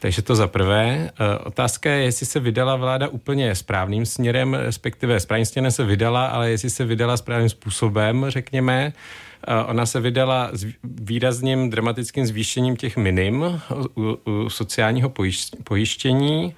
[0.01, 1.09] Takže to za prvé.
[1.09, 6.25] Eh, otázka je, jestli se vydala vláda úplně správným směrem, respektive správným směrem se vydala,
[6.25, 8.93] ale jestli se vydala správným způsobem, řekněme.
[9.67, 13.61] Ona se vydala s výrazným dramatickým zvýšením těch minim
[13.97, 15.11] u, u sociálního
[15.63, 16.53] pojištění,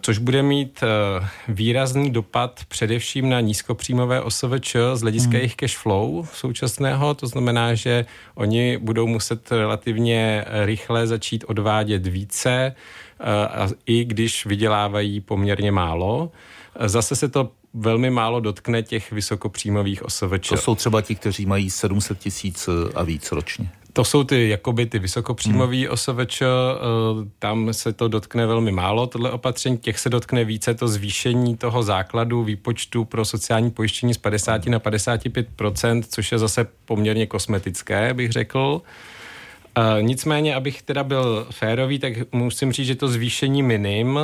[0.00, 5.36] což bude mít eh, výrazný dopad především na nízkopříjmové OSVČ z hlediska hmm.
[5.36, 7.14] jejich cash flow současného.
[7.14, 12.74] To znamená, že oni budou muset relativně rychle začít odvádět více,
[13.20, 16.30] eh, i když vydělávají poměrně málo.
[16.84, 20.48] Zase se to velmi málo dotkne těch vysokopříjmových OSVČ.
[20.48, 23.70] To jsou třeba ti, kteří mají 700 tisíc a víc ročně.
[23.96, 25.92] To jsou ty jakoby ty vysokopříjmový hmm.
[25.92, 26.46] OSVČ, eh,
[27.38, 31.82] tam se to dotkne velmi málo, tohle opatření, těch se dotkne více to zvýšení toho
[31.82, 35.46] základu výpočtu pro sociální pojištění z 50 na 55
[36.08, 38.82] což je zase poměrně kosmetické, bych řekl.
[39.78, 44.22] Uh, nicméně, abych teda byl férový, tak musím říct, že to zvýšení minim uh,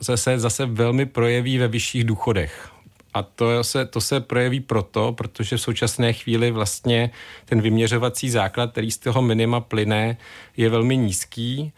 [0.00, 2.70] zase, zase velmi projeví ve vyšších důchodech.
[3.14, 7.10] A to se, to se projeví proto, protože v současné chvíli vlastně
[7.44, 10.16] ten vyměřovací základ, který z toho minima plyne,
[10.56, 11.72] je velmi nízký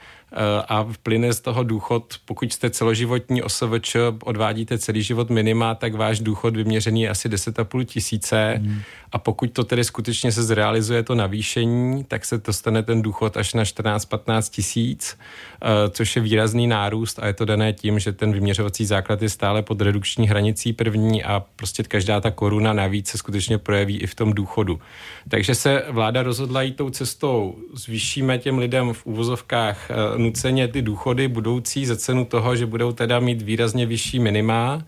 [0.69, 6.21] a plyne z toho důchod, pokud jste celoživotní OSVČ, odvádíte celý život minima, tak váš
[6.21, 8.81] důchod vyměřený je asi 10,5 tisíce mm.
[9.13, 13.55] a pokud to tedy skutečně se zrealizuje to navýšení, tak se dostane ten důchod až
[13.55, 15.19] na 14-15 tisíc,
[15.63, 19.29] eh, což je výrazný nárůst a je to dané tím, že ten vyměřovací základ je
[19.29, 24.07] stále pod redukční hranicí první a prostě každá ta koruna navíc se skutečně projeví i
[24.07, 24.81] v tom důchodu.
[25.29, 30.83] Takže se vláda rozhodla jít tou cestou, zvýšíme těm lidem v úvozovkách eh, nuceně ty
[30.83, 34.83] důchody budoucí za cenu toho, že budou teda mít výrazně vyšší minima,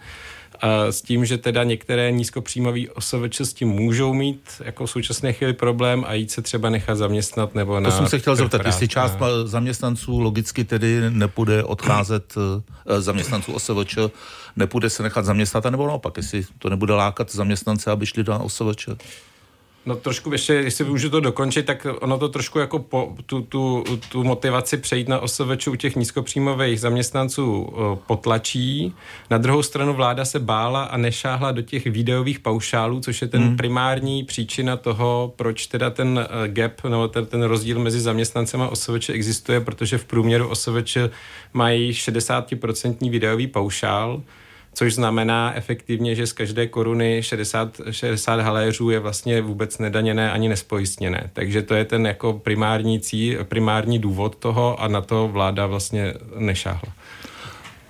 [0.91, 5.53] s tím, že teda některé nízkopříjmové osoveče s tím můžou mít jako v současné chvíli
[5.53, 7.91] problém a jít se třeba nechat zaměstnat nebo na...
[7.91, 9.47] To jsem se chtěl zeptat, jestli část no.
[9.47, 12.35] zaměstnanců logicky tedy nepůjde odcházet
[12.87, 13.99] eh, zaměstnanců OSVČ,
[14.57, 18.89] nepůjde se nechat zaměstnat, nebo naopak, jestli to nebude lákat zaměstnance, aby šli do OSVČ.
[19.87, 23.85] No trošku ještě, jestli můžu to dokončit, tak ono to trošku jako po, tu, tu,
[24.09, 27.73] tu motivaci přejít na OSVČ u těch nízkopříjmových zaměstnanců
[28.07, 28.95] potlačí.
[29.31, 33.43] Na druhou stranu vláda se bála a nešáhla do těch videových paušálů, což je ten
[33.43, 33.57] hmm.
[33.57, 38.69] primární příčina toho, proč teda ten e, gap, nebo ten, ten rozdíl mezi zaměstnancem a
[38.69, 40.97] OSVČ existuje, protože v průměru OSVČ
[41.53, 44.23] mají 60% videový paušál,
[44.75, 50.49] což znamená efektivně, že z každé koruny 60, 60 haléřů je vlastně vůbec nedaněné ani
[50.49, 51.31] nespojistněné.
[51.33, 56.15] Takže to je ten jako primární cíl, primární důvod toho a na to vláda vlastně
[56.39, 56.93] nešáhla.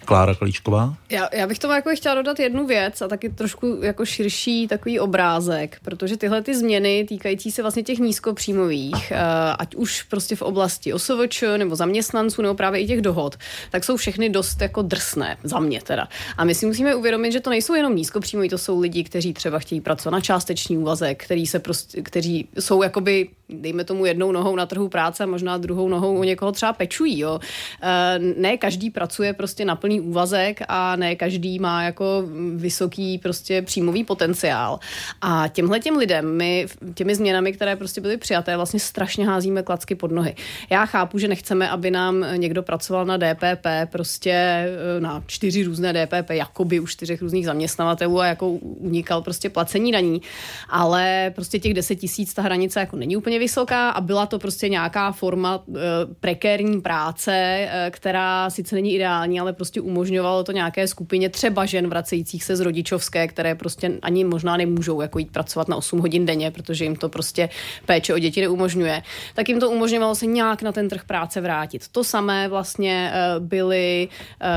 [0.04, 0.94] Klára Kalíčková?
[1.10, 5.00] Já, já bych tomu jako chtěla dodat jednu věc a taky trošku jako širší takový
[5.00, 9.18] obrázek, protože tyhle ty změny týkající se vlastně těch nízkopříjmových, eh,
[9.58, 13.36] ať už prostě v oblasti OSVČ nebo zaměstnanců nebo právě i těch dohod,
[13.70, 16.08] tak jsou všechny dost jako drsné, za mě teda.
[16.36, 19.58] A my si musíme uvědomit, že to nejsou jenom nízkopříjmoví, to jsou lidi, kteří třeba
[19.58, 24.56] chtějí pracovat na částečný úvazek, který se prostě, kteří jsou jakoby dejme tomu jednou nohou
[24.56, 27.18] na trhu práce a možná druhou nohou u někoho třeba pečují.
[27.18, 27.40] Jo.
[27.82, 32.24] Eh, ne každý pracuje prostě na plný úvazek a ne každý má jako
[32.56, 34.78] vysoký prostě příjmový potenciál.
[35.20, 39.94] A těmhle těm lidem my těmi změnami, které prostě byly přijaté, vlastně strašně házíme klacky
[39.94, 40.34] pod nohy.
[40.70, 45.92] Já chápu, že nechceme, aby nám někdo pracoval na DPP, prostě eh, na čtyři různé
[45.92, 50.22] DPP, jakoby u čtyřech různých zaměstnavatelů a jako unikal prostě placení daní,
[50.68, 54.68] ale prostě těch 10 tisíc ta hranice jako není úplně vysoká a byla to prostě
[54.68, 55.80] nějaká forma e,
[56.20, 61.88] prekérní práce, e, která sice není ideální, ale prostě umožňovalo to nějaké skupině třeba žen
[61.88, 66.26] vracejících se z rodičovské, které prostě ani možná nemůžou jako jít pracovat na 8 hodin
[66.26, 67.48] denně, protože jim to prostě
[67.86, 69.02] péče o děti neumožňuje.
[69.34, 71.88] Tak jim to umožňovalo se nějak na ten trh práce vrátit.
[71.88, 74.08] To samé vlastně e, byly
[74.40, 74.48] e,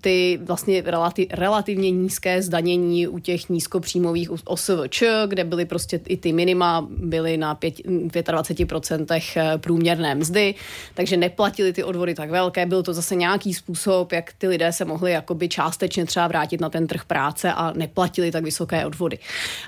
[0.00, 6.32] ty vlastně relati- relativně nízké zdanění u těch nízkopříjmových OSVČ, kde byly prostě i ty
[6.32, 7.74] minima byly na 5,
[8.22, 10.54] 25% průměrné mzdy,
[10.94, 14.84] takže neplatili ty odvody tak velké, byl to zase nějaký způsob, jak ty lidé se
[14.84, 19.18] mohli jakoby částečně třeba vrátit na ten trh práce a neplatili tak vysoké odvody.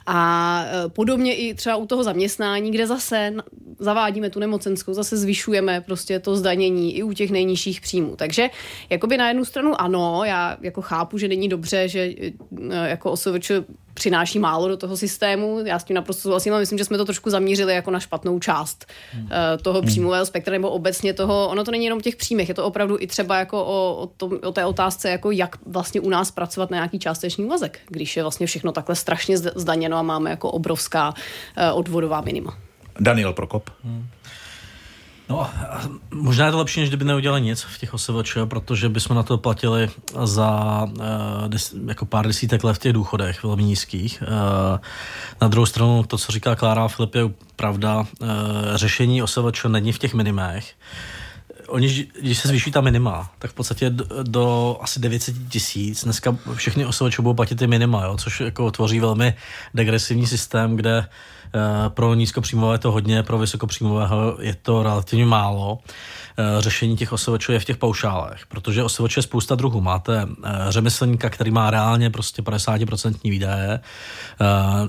[0.06, 3.34] A podobně i třeba u toho zaměstnání, kde zase
[3.78, 8.16] zavádíme tu nemocenskou, zase zvyšujeme prostě to zdanění i u těch nejnižších příjmů.
[8.16, 8.50] Takže
[8.90, 13.50] jakoby na jednu stranu ano, já jako chápu, že není dobře, že eh, jako osobeč
[13.98, 15.60] přináší málo do toho systému.
[15.64, 18.38] Já s tím naprosto souhlasím a myslím, že jsme to trošku zamířili jako na špatnou
[18.38, 19.28] část hmm.
[19.30, 19.86] Eh, toho hmm.
[19.86, 21.48] příjmového spektra nebo obecně toho.
[21.48, 24.06] Ono to není jenom o těch příjmech, je to opravdu i třeba jako o, o,
[24.06, 28.16] tom, o té otázce, jako jak vlastně u nás pracovat na nějaký částečný úvazek, když
[28.16, 32.58] je vlastně všechno takhle strašně zdaněno a máme jako obrovská uh, odvodová minima.
[33.00, 33.70] Daniel Prokop.
[33.84, 34.06] Hmm.
[35.28, 35.50] No,
[36.10, 39.38] možná je to lepší, než kdyby neudělali nic v těch OSVČ, protože bychom na to
[39.38, 39.90] platili
[40.24, 44.22] za uh, des, jako pár desítek let v těch důchodech velmi nízkých.
[44.22, 44.78] Uh,
[45.40, 47.22] na druhou stranu to, co říká Klára Filip, je
[47.56, 47.98] pravda.
[47.98, 48.28] Uh,
[48.74, 50.74] řešení OSVČ není v těch minimech.
[51.68, 56.04] Oni, když se zvýší ta minima, tak v podstatě do, do asi 900 tisíc.
[56.04, 59.34] Dneska všechny OSVČ budou platit ty minima, jo, což jako tvoří velmi
[59.74, 61.04] degresivní systém, kde uh,
[61.88, 65.78] pro nízkopříjmové je to hodně, pro vysokopříjmového je to relativně málo.
[66.40, 69.80] Eh, řešení těch osovočů je v těch paušálech, protože osovoč je spousta druhů.
[69.80, 73.80] Máte eh, řemeslníka, který má reálně prostě 50% výdaje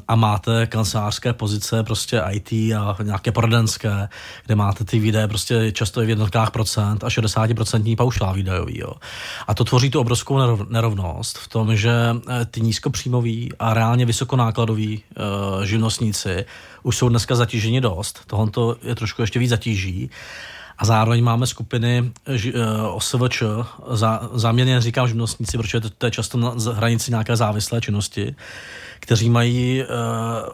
[0.08, 4.10] a máte kancelářské pozice, prostě IT a nějaké poradenské,
[4.46, 8.80] kde máte ty výdaje prostě často i v jednotkách procent a 60% paušál výdajový.
[8.80, 8.94] Jo.
[9.48, 11.92] A to tvoří tu obrovskou nerovnost v tom, že
[12.52, 15.04] ty nízkopříjmoví a reálně vysokonákladoví
[15.64, 16.46] živnostníci
[16.84, 20.10] už jsou dneska zatíženi dost, tohle je trošku ještě víc zatíží.
[20.80, 23.44] A zároveň máme skupiny uh, OSVČ,
[23.92, 28.36] zá, záměrně říkám živnostníci, protože to, to je často na hranici nějaké závislé činnosti,
[29.00, 29.88] kteří mají uh,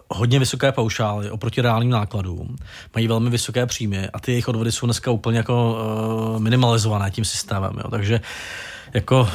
[0.09, 2.55] hodně vysoké paušály oproti reálným nákladům,
[2.95, 5.77] mají velmi vysoké příjmy a ty jejich odvody jsou dneska úplně jako
[6.33, 7.73] uh, minimalizované tím systémem.
[7.83, 7.91] Jo.
[7.91, 8.21] Takže
[8.93, 9.27] jako uh,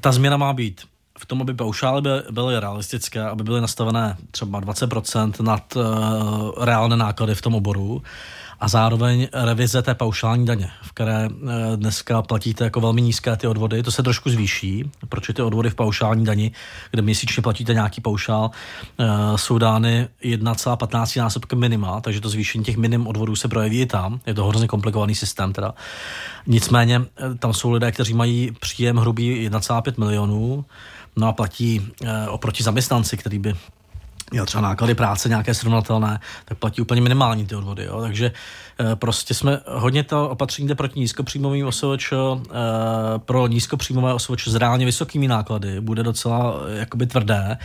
[0.00, 0.80] ta změna má být
[1.18, 6.96] v tom, aby paušály byly, byly realistické, aby byly nastavené třeba 20% nad uh, reálné
[6.96, 8.02] náklady v tom oboru
[8.60, 13.46] a zároveň revize té paušální daně, v které uh, dneska platíte jako velmi nízké ty
[13.46, 16.52] odvody, to se trošku zvýší, protože ty odvody v paušální dani,
[16.90, 18.50] kde měsíčně platíte nějaký paušál,
[18.96, 23.86] uh, jsou dány 1,15 násobkem minima, takže to zvýšení těch minim odvodů se projeví i
[23.86, 24.20] tam.
[24.26, 25.74] Je to hrozně komplikovaný systém teda.
[26.46, 27.02] Nicméně
[27.38, 30.64] tam jsou lidé, kteří mají příjem hrubý 1,5 milionů,
[31.18, 31.90] No a platí
[32.28, 33.54] oproti zaměstnanci, který by
[34.30, 37.84] měl třeba náklady práce nějaké srovnatelné, tak platí úplně minimální ty odvody.
[37.84, 38.00] Jo.
[38.00, 38.32] Takže
[38.92, 42.16] e, prostě jsme hodně to opatření jde proti nízkopříjmovým OSVČ, e,
[43.18, 47.58] pro nízkopříjmové OSVČ s reálně vysokými náklady bude docela e, jakoby tvrdé.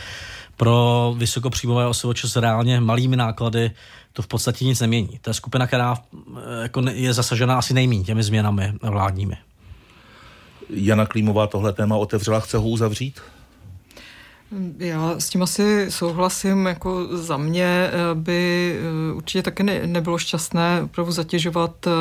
[0.58, 3.72] Pro vysokopříjmové OSVČ s reálně malými náklady
[4.14, 5.20] to v podstatě nic nemění.
[5.22, 5.98] To je skupina, která
[6.62, 9.38] jako je zasažena asi nejméně těmi změnami vládními.
[10.70, 13.22] Jana Klímová tohle téma otevřela, chce ho uzavřít?
[14.78, 20.18] Já s tím asi souhlasím, jako za mě eh, by eh, určitě taky ne, nebylo
[20.18, 21.92] šťastné opravdu zatěžovat eh,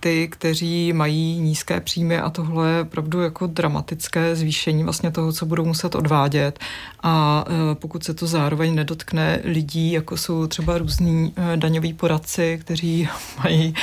[0.00, 5.46] ty, kteří mají nízké příjmy a tohle je opravdu jako dramatické zvýšení vlastně toho, co
[5.46, 6.58] budou muset odvádět.
[7.02, 7.44] A
[7.74, 13.08] pokud se to zároveň nedotkne lidí, jako jsou třeba různí daňoví poradci, kteří
[13.44, 13.74] mají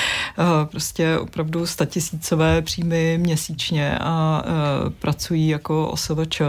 [0.71, 4.43] prostě opravdu statisícové příjmy měsíčně a
[4.99, 6.41] pracují jako OSVČ,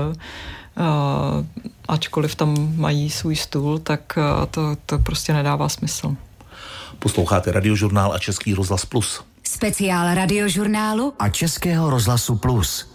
[1.89, 6.17] ačkoliv tam mají svůj stůl, tak uh, to, to prostě nedává smysl.
[6.99, 9.25] Posloucháte Radiožurnál a Český rozhlas Plus.
[9.45, 12.90] Speciál Radiožurnálu a Českého rozhlasu Plus.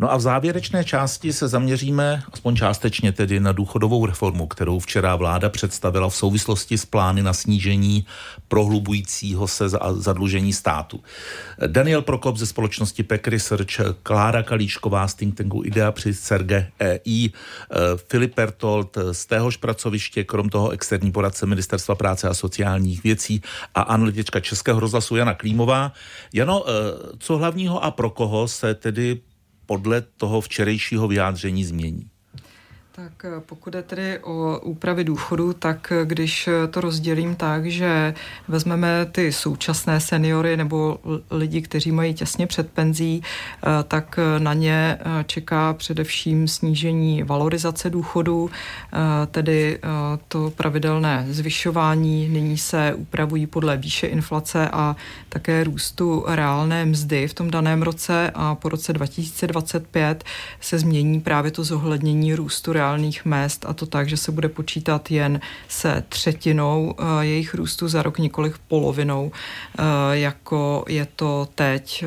[0.00, 5.16] No a v závěrečné části se zaměříme, aspoň částečně tedy, na důchodovou reformu, kterou včera
[5.16, 8.06] vláda představila v souvislosti s plány na snížení
[8.48, 11.00] prohlubujícího se zadlužení státu.
[11.66, 17.30] Daniel Prokop ze společnosti PEC Research, Klára Kalíšková z think tanku Idea při Serge EI,
[18.08, 23.42] Filip Pertold z téhož pracoviště, krom toho externí poradce Ministerstva práce a sociálních věcí
[23.74, 25.92] a analytička Českého rozhlasu Jana Klímová.
[26.34, 26.64] Jano,
[27.18, 29.20] co hlavního a pro koho se tedy
[29.70, 32.10] podle toho včerejšího vyjádření změní?
[32.92, 37.66] Tak eh, pokud je tedy o úpravy důchodu, tak eh, když eh, to rozdělím tak,
[37.66, 38.14] že
[38.48, 40.98] vezmeme ty současné seniory nebo
[41.30, 43.22] lidi, kteří mají těsně před penzí,
[43.88, 48.50] tak na ně čeká především snížení valorizace důchodu,
[49.30, 49.78] tedy
[50.28, 52.28] to pravidelné zvyšování.
[52.28, 54.96] Nyní se upravují podle výše inflace a
[55.30, 60.24] také růstu reálné mzdy v tom daném roce a po roce 2025
[60.60, 65.10] se změní právě to zohlednění růstu reálných mest a to tak, že se bude počítat
[65.10, 69.32] jen se třetinou jejich růstu za rok, nikoliv polovinou,
[70.12, 72.04] jako je to teď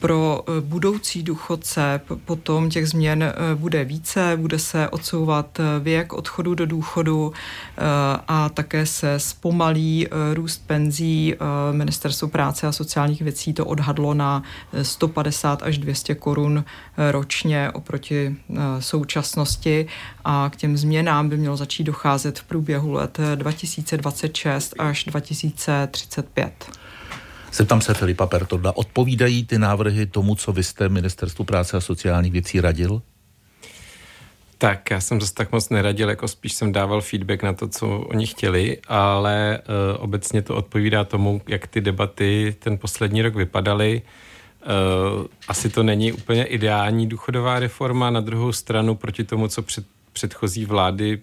[0.00, 6.12] pro eh, budoucí důchodce potom těch změn eh, bude více, bude se odsouvat eh, věk
[6.12, 7.32] odchodu do důchodu
[8.28, 11.34] a také se zpomalí růst penzí.
[11.72, 14.42] Ministerstvo práce a sociálních věcí to odhadlo na
[14.82, 16.64] 150 až 200 korun
[17.10, 18.36] ročně oproti
[18.78, 19.86] současnosti
[20.24, 26.80] a k těm změnám by mělo začít docházet v průběhu let 2026 až 2035.
[27.52, 32.32] Zeptám se Filipa Pertoda, odpovídají ty návrhy tomu, co vy jste Ministerstvu práce a sociálních
[32.32, 33.02] věcí radil?
[34.58, 37.88] Tak, já jsem zase tak moc neradil, jako spíš jsem dával feedback na to, co
[37.88, 44.02] oni chtěli, ale uh, obecně to odpovídá tomu, jak ty debaty ten poslední rok vypadaly.
[44.62, 49.86] Uh, asi to není úplně ideální důchodová reforma, na druhou stranu proti tomu, co před
[50.20, 51.18] předchozí vlády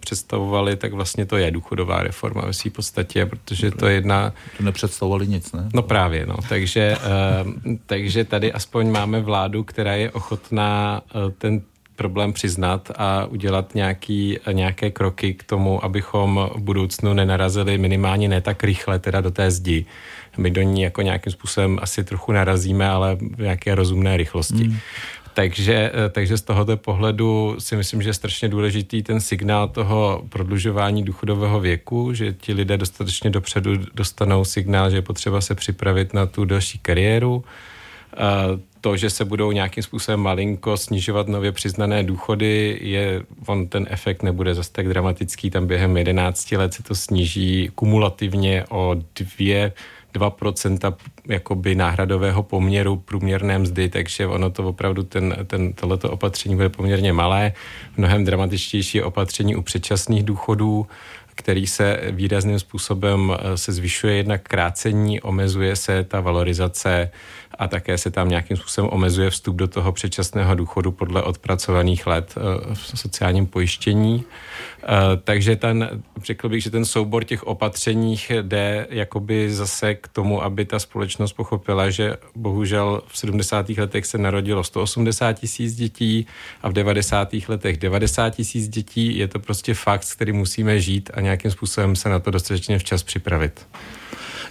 [0.00, 4.32] představovaly, tak vlastně to je důchodová reforma ve své podstatě, protože to je jedna...
[4.56, 5.68] To nepředstavovali nic, ne?
[5.74, 6.36] No právě, no.
[6.48, 11.62] Takže, uh, takže tady aspoň máme vládu, která je ochotná uh, ten
[11.96, 18.40] problém přiznat a udělat nějaký, nějaké kroky k tomu, abychom v budoucnu nenarazili minimálně ne
[18.40, 19.86] tak rychle teda do té zdi.
[20.36, 24.64] My do ní jako nějakým způsobem asi trochu narazíme, ale v nějaké rozumné rychlosti.
[24.64, 24.78] Hmm.
[25.36, 30.24] Takže, eh, takže z tohoto pohledu si myslím, že je strašně důležitý ten signál toho
[30.28, 36.14] prodlužování důchodového věku, že ti lidé dostatečně dopředu dostanou signál, že je potřeba se připravit
[36.14, 37.44] na tu další kariéru.
[38.80, 44.22] To, že se budou nějakým způsobem malinko snižovat nově přiznané důchody, je, on ten efekt
[44.22, 49.72] nebude zase tak dramatický, tam během 11 let se to sníží kumulativně o dvě
[50.18, 50.94] 2%
[51.26, 57.12] jakoby náhradového poměru průměrné mzdy, takže ono to opravdu, ten, ten, tohleto opatření bude poměrně
[57.12, 57.52] malé.
[57.96, 60.86] Mnohem dramatičtější opatření u předčasných důchodů,
[61.36, 67.10] který se výrazným způsobem eh, se zvyšuje jednak krácení, omezuje se ta valorizace
[67.58, 72.34] a také se tam nějakým způsobem omezuje vstup do toho předčasného důchodu podle odpracovaných let
[72.36, 74.24] eh, v sociálním pojištění.
[74.82, 74.86] Eh,
[75.24, 80.64] takže ten, řekl bych, že ten soubor těch opatřeních jde jakoby zase k tomu, aby
[80.64, 83.68] ta společnost pochopila, že bohužel v 70.
[83.68, 86.26] letech se narodilo 180 tisíc dětí
[86.62, 87.28] a v 90.
[87.48, 89.18] letech 90 tisíc dětí.
[89.18, 92.78] Je to prostě fakt, s kterým musíme žít a nějakým způsobem se na to dostatečně
[92.78, 93.66] včas připravit.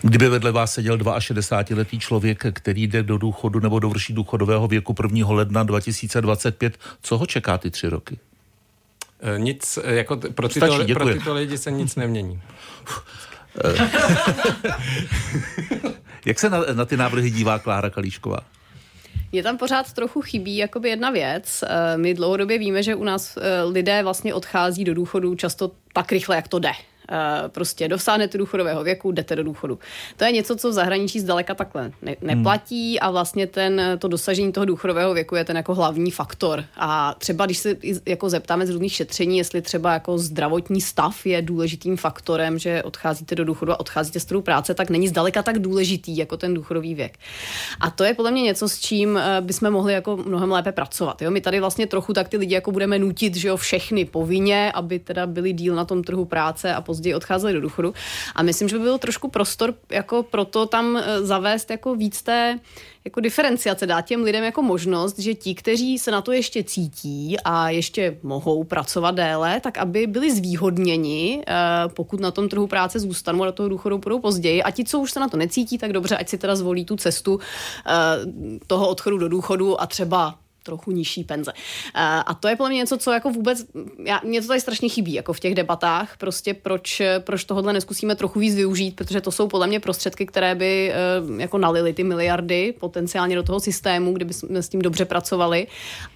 [0.02, 5.32] Kdyby vedle vás seděl 62-letý člověk, který jde do důchodu nebo dovrší důchodového věku 1.
[5.32, 8.20] ledna 2025, co ho čeká ty tři roky?
[9.20, 12.42] E, nic, e, jako pro tyto, Stačí, pro tyto lidi se nic nemění.
[16.26, 18.40] Jak se na, na ty návrhy dívá Klára Kalíšková?
[19.32, 21.64] Mně tam pořád trochu chybí jakoby jedna věc.
[21.64, 23.38] E, my dlouhodobě víme, že u nás
[23.72, 26.72] lidé vlastně odchází do důchodu často tak rychle, jak to jde.
[27.12, 29.80] Eh, prostě dosáhnete důchodového věku, jdete do důchodu.
[30.18, 32.28] To je něco, co v zahraničí zdaleka takhle ne- hmm.
[32.28, 36.66] neplatí a vlastně ten, to dosažení toho důchodového věku je ten jako hlavní faktor.
[36.76, 37.76] A třeba když se
[38.06, 43.36] jako zeptáme z různých šetření, jestli třeba jako zdravotní stav je důležitým faktorem, že odcházíte
[43.36, 46.96] do důchodu a odcházíte z trhu práce, tak není zdaleka tak důležitý jako ten důchodový
[46.96, 47.18] věk.
[47.80, 51.22] A to je podle mě něco, s čím eh, bychom mohli jako mnohem lépe pracovat.
[51.22, 51.32] Jo?
[51.32, 55.00] My tady vlastně trochu tak ty lidi jako budeme nutit, že jo, všechny povinně, aby
[55.00, 57.94] teda byli díl na tom trhu práce a později odcházeli do důchodu.
[58.36, 62.60] A myslím, že by byl trošku prostor jako proto tam eh, zavést jako víc té
[63.06, 67.38] jako diferenciace, dát těm lidem jako možnost, že ti, kteří se na to ještě cítí
[67.44, 71.54] a ještě mohou pracovat déle, tak aby byli zvýhodněni, eh,
[71.88, 74.64] pokud na tom trhu práce zůstanou a do toho důchodu budou později.
[74.64, 76.96] A ti, co už se na to necítí, tak dobře, ať si teda zvolí tu
[76.96, 77.92] cestu eh,
[78.68, 80.36] toho odchodu do důchodu a třeba
[80.66, 81.52] trochu nižší penze.
[81.56, 83.66] Eh, a to je podle mě něco, co jako vůbec,
[84.06, 88.16] já, mě to tady strašně chybí, jako v těch debatách, prostě proč, proč tohle neskusíme
[88.16, 92.04] trochu víc využít, protože to jsou podle mě prostředky, které by eh, jako nalily ty
[92.04, 95.68] miliardy potenciálně do toho systému, kdyby jsme s tím dobře pracovali,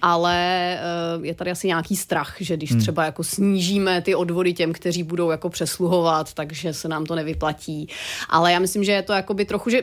[0.02, 0.36] ale
[0.74, 2.80] eh, je tady asi nějaký strach, že když hmm.
[2.80, 7.88] třeba jako snížíme ty odvody těm, kteří budou jako přesluhovat, takže se nám to nevyplatí.
[8.28, 9.82] Ale já myslím, že je to jako by trochu, že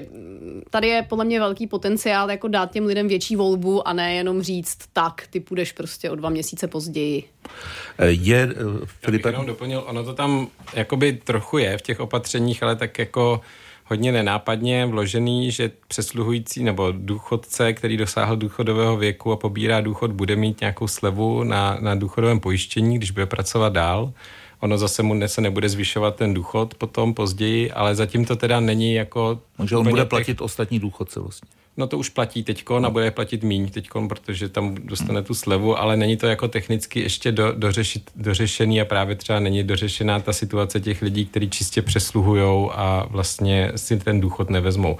[0.70, 4.42] tady je podle mě velký potenciál jako dát těm lidem větší volbu a ne jenom
[4.42, 7.24] říct, tak, ty půjdeš prostě o dva měsíce později.
[8.08, 8.50] Je,
[8.86, 9.32] Filipe...
[9.32, 13.42] Já bych doplnil, ono to tam jakoby trochu je v těch opatřeních, ale tak jako
[13.86, 20.36] hodně nenápadně vložený, že přesluhující nebo důchodce, který dosáhl důchodového věku a pobírá důchod, bude
[20.36, 24.14] mít nějakou slevu na, na důchodovém pojištění, když bude pracovat dál.
[24.60, 28.94] Ono zase mu se nebude zvyšovat ten důchod potom později, ale zatím to teda není
[28.94, 29.40] jako...
[29.58, 30.42] Takže on bude platit těch...
[30.42, 31.50] ostatní důchodce vlastně.
[31.78, 35.80] no to už platí teďkon a bude platit míň teďkon, protože tam dostane tu slevu,
[35.80, 40.34] ale není to jako technicky ještě do, dořešit, dořešený a právě třeba není dořešená ta
[40.34, 44.98] situace těch lidí, kteří čistě přesluhují a vlastně si ten důchod nevezmou.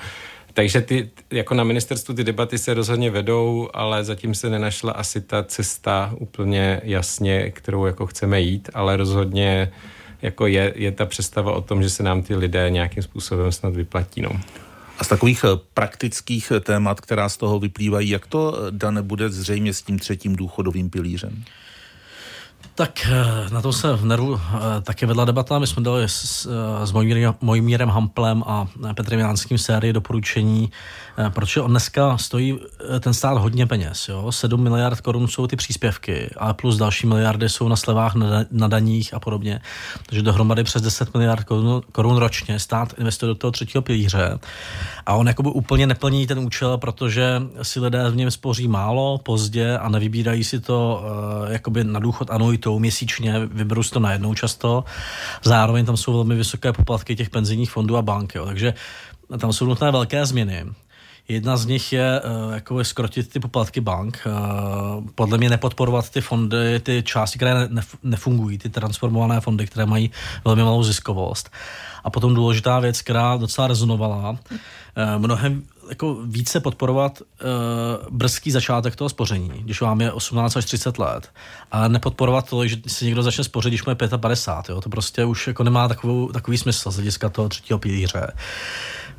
[0.58, 5.22] Takže ty, jako na ministerstvu ty debaty se rozhodně vedou, ale zatím se nenašla asi
[5.22, 9.72] ta cesta úplně jasně, kterou jako chceme jít, ale rozhodně
[10.22, 13.76] jako je, je ta představa o tom, že se nám ty lidé nějakým způsobem snad
[13.76, 14.22] vyplatí.
[14.22, 14.30] No.
[15.00, 19.02] A z takových eh, praktických eh, témat, která z toho vyplývají, jak to, eh, Dane,
[19.02, 21.44] bude zřejmě s tím třetím důchodovým pilířem?
[22.78, 25.60] Tak eh, na to se v Neru eh, také vedla debata.
[25.60, 26.50] My jsme dali s,
[26.84, 26.92] s
[27.42, 32.60] Mojmírem Hamplem a Petrem Jánským sérii doporučení, eh, protože on dneska stojí
[33.00, 34.10] ten stát hodně peněz.
[34.10, 34.32] Jo?
[34.32, 38.16] 7 miliard korun jsou ty příspěvky, ale plus další miliardy jsou na slevách,
[38.52, 39.62] na, daních a podobně.
[40.06, 44.40] Takže dohromady přes 10 miliard korun, korun ročně stát investuje do toho třetího pilíře.
[45.06, 49.78] A on jakoby úplně neplní ten účel, protože si lidé v něm spoří málo, pozdě
[49.78, 51.04] a nevybírají si to
[51.44, 54.84] uh, jakoby na důchod anuitu tou měsíčně, vyberu si to najednou často.
[55.44, 58.36] Zároveň tam jsou velmi vysoké poplatky těch penzijních fondů a bank.
[58.36, 58.46] Jo.
[58.46, 58.74] Takže
[59.40, 60.66] tam jsou nutné velké změny.
[61.30, 66.22] Jedna z nich je uh, jako skrotit ty poplatky bank, uh, podle mě nepodporovat ty
[66.22, 67.70] fondy, ty části, které
[68.04, 70.12] nefungují, ty transformované fondy, které mají
[70.46, 71.50] velmi malou ziskovost.
[72.04, 74.38] A potom důležitá věc, která docela rezonovala, uh,
[75.18, 81.00] mnohem jako více podporovat uh, brzký začátek toho spoření, když vám je 18 až 30
[81.00, 81.32] let,
[81.72, 84.74] a nepodporovat to, že si někdo začne spořit, když mu je 55.
[84.74, 84.82] Jo?
[84.82, 88.28] To prostě už jako nemá takovou, takový smysl z hlediska toho třetího pilíře.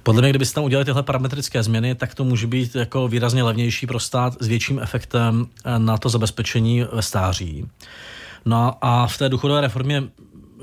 [0.02, 3.86] Podle mě, kdybyste tam udělali tyhle parametrické změny, tak to může být jako výrazně levnější
[3.86, 7.68] pro stát s větším efektem eh, na to zabezpečení ve stáří.
[8.44, 10.02] No a v té důchodové reformě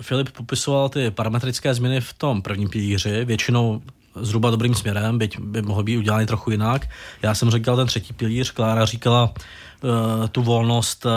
[0.01, 3.25] Filip popisoval ty parametrické změny v tom prvním pilíři.
[3.25, 3.81] Většinou
[4.16, 6.89] zhruba dobrým směrem, byť by mohl být udělaný trochu jinak.
[7.22, 11.11] Já jsem říkal ten třetí pilíř, Klára říkala uh, tu volnost, uh,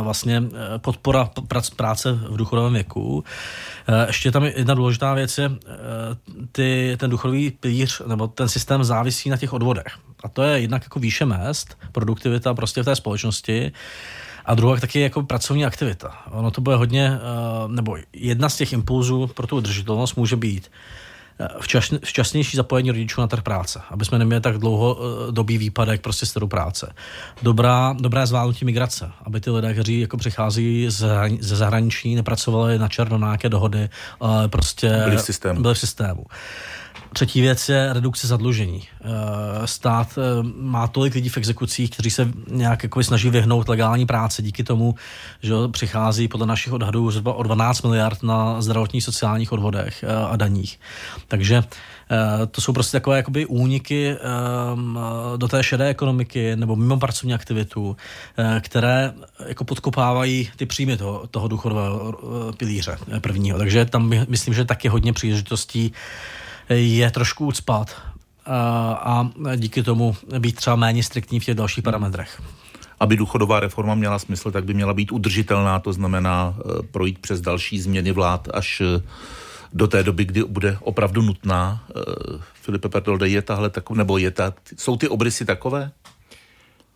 [0.00, 3.14] vlastně uh, podpora prac, práce v důchodovém věku.
[3.14, 3.24] Uh,
[4.06, 5.50] ještě tam jedna důležitá věc je,
[6.52, 9.98] ty, ten důchodový pilíř nebo ten systém závisí na těch odvodech.
[10.24, 13.72] A to je jednak jako výše mest, produktivita prostě v té společnosti.
[14.44, 16.16] A druhá taky jako pracovní aktivita.
[16.30, 17.18] Ono to bude hodně,
[17.68, 20.70] nebo jedna z těch impulzů pro tu udržitelnost může být
[21.60, 26.00] včas, včasnější zapojení rodičů na trh práce, aby jsme neměli tak dlouho eh, dobý výpadek
[26.00, 26.92] prostě z práce.
[27.42, 31.06] Dobrá, dobré zvládnutí migrace, aby ty lidé, kteří jako přichází z,
[31.40, 33.88] ze zahraničí, nepracovali na černo na nějaké dohody,
[34.20, 35.62] ale prostě byli v systému.
[35.62, 36.24] Byli v systému.
[37.14, 38.82] Třetí věc je redukce zadlužení.
[38.82, 39.08] Eh,
[39.66, 40.22] stát eh,
[40.56, 44.94] má tolik lidí v exekucích, kteří se nějak jako snaží vyhnout legální práci díky tomu,
[45.42, 50.36] že přichází podle našich odhadů zhruba o 12 miliard na zdravotních sociálních odvodech eh, a
[50.36, 50.80] daních.
[51.28, 51.62] Takže
[52.50, 54.16] to jsou prostě takové jakoby úniky
[55.36, 57.96] do té šedé ekonomiky nebo mimo pracovní aktivitu,
[58.60, 59.12] které
[59.46, 62.18] jako podkopávají ty příjmy toho, toho důchodového
[62.56, 63.58] pilíře prvního.
[63.58, 65.92] Takže tam myslím, že taky hodně příležitostí
[66.68, 67.96] je trošku ucpat
[68.94, 72.42] a díky tomu být třeba méně striktní v těch dalších parametrech.
[73.00, 77.40] Aby důchodová reforma měla smysl, tak by měla být udržitelná, to znamená e, projít přes
[77.40, 79.02] další změny vlád až e,
[79.72, 81.84] do té doby, kdy bude opravdu nutná.
[81.90, 81.92] E,
[82.54, 85.90] Filipe Perdolde, je tahle taková, nebo je ta, jsou ty obrysy takové?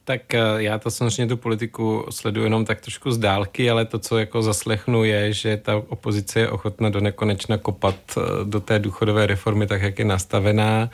[0.09, 3.99] Tak eh, já to samozřejmě tu politiku sleduji jenom tak trošku z dálky, ale to,
[3.99, 8.79] co jako zaslechnu, je, že ta opozice je ochotna do nekonečna kopat eh, do té
[8.79, 10.91] důchodové reformy tak, jak je nastavená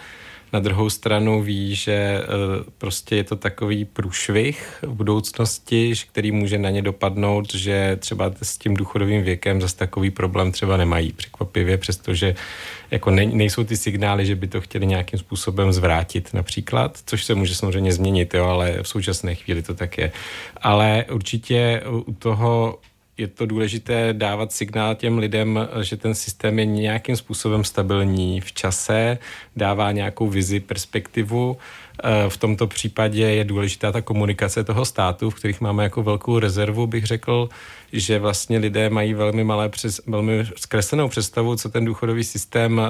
[0.55, 2.25] na druhou stranu ví, že eh,
[2.79, 8.59] prostě je to takový průšvih v budoucnosti, který může na ně dopadnout, že třeba s
[8.59, 12.35] tím důchodovým věkem zase takový problém třeba nemají překvapivě, přestože
[12.91, 17.35] jako ne, nejsou ty signály, že by to chtěli nějakým způsobem zvrátit například, což se
[17.35, 20.13] může samozřejmě změnit, jo, ale v současné chvíli to tak je.
[20.57, 22.79] Ale určitě u toho
[23.19, 28.53] je to důležité dávat signál těm lidem, že ten systém je nějakým způsobem stabilní v
[28.53, 29.19] čase,
[29.57, 31.57] dává nějakou vizi, perspektivu.
[32.03, 36.39] Eh, v tomto případě je důležitá ta komunikace toho státu, v kterých máme jako velkou
[36.39, 37.49] rezervu, bych řekl,
[37.93, 42.85] že vlastně lidé mají velmi malé, přes, velmi zkreslenou představu, co ten důchodový systém uh,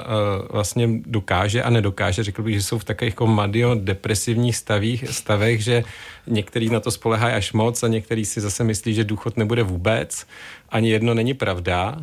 [0.51, 2.25] vlastně dokáže a nedokáže.
[2.25, 5.85] Řekl bych, že jsou v takových jako madio depresivních stavích, stavech, že
[6.27, 10.27] některý na to spolehají až moc a některý si zase myslí, že důchod nebude vůbec.
[10.69, 11.97] Ani jedno není pravda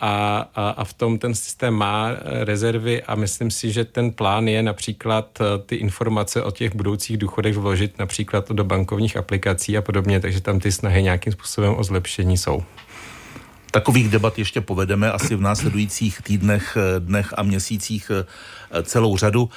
[0.00, 4.48] a, a, a v tom ten systém má rezervy a myslím si, že ten plán
[4.48, 9.82] je například eh, ty informace o těch budoucích důchodech vložit například do bankovních aplikací a
[9.82, 12.62] podobně, takže tam ty snahy nějakým způsobem o zlepšení jsou.
[13.70, 18.26] Takových debat ještě povedeme asi v následujících týdnech, dnech a měsících eh,
[18.82, 19.50] celou řadu.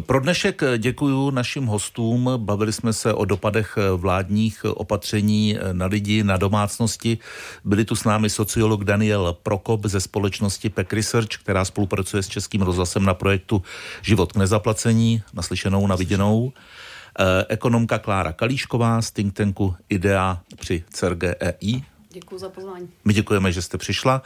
[0.00, 2.30] Pro dnešek děkuji našim hostům.
[2.36, 7.18] Bavili jsme se o dopadech vládních opatření na lidi, na domácnosti.
[7.64, 12.62] Byli tu s námi sociolog Daniel Prokop ze společnosti PEC Research, která spolupracuje s Českým
[12.62, 13.62] rozhlasem na projektu
[14.02, 16.52] Život k nezaplacení, naslyšenou, na viděnou.
[17.18, 21.82] Eh, ekonomka Klára Kalíšková z think tanku IDEA při CERGEI.
[22.12, 22.88] Děkuji za pozvání.
[23.04, 24.22] My děkujeme, že jste přišla.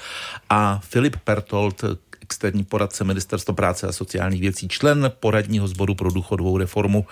[0.50, 1.84] A Filip Pertold,
[2.28, 7.06] externí poradce Ministerstva práce a sociálních věcí, člen poradního sboru pro důchodovou reformu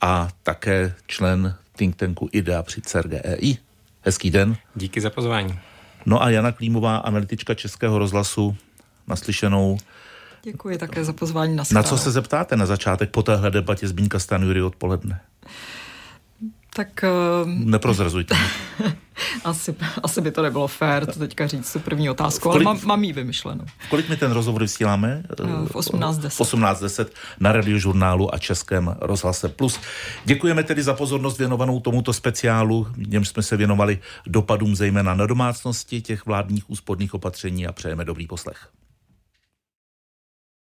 [0.00, 3.56] a také člen think tanku IDEA při CERGEI.
[4.02, 4.56] Hezký den.
[4.74, 5.58] Díky za pozvání.
[6.06, 8.56] No a Jana Klímová, analytička Českého rozhlasu,
[9.06, 9.78] naslyšenou.
[10.42, 14.18] Děkuji také za pozvání na Na co se zeptáte na začátek po téhle debatě Zbínka
[14.18, 15.20] Stanjury odpoledne?
[16.74, 17.04] Tak...
[17.42, 18.36] Uh, Neprozrazujte.
[19.44, 22.86] asi, asi by to nebylo fér to teďka říct, tu první otázku, kolik, ale mám,
[22.86, 23.64] mám jí vymyšlenou.
[23.78, 25.22] V kolik mi ten rozhovor vysíláme?
[25.40, 26.28] Uh, v 18.10.
[26.28, 27.06] V 18.10
[27.40, 29.80] na radiožurnálu a Českém rozhlase Plus.
[30.24, 36.02] Děkujeme tedy za pozornost věnovanou tomuto speciálu, němž jsme se věnovali dopadům zejména na domácnosti
[36.02, 38.68] těch vládních úspodných opatření a přejeme dobrý poslech.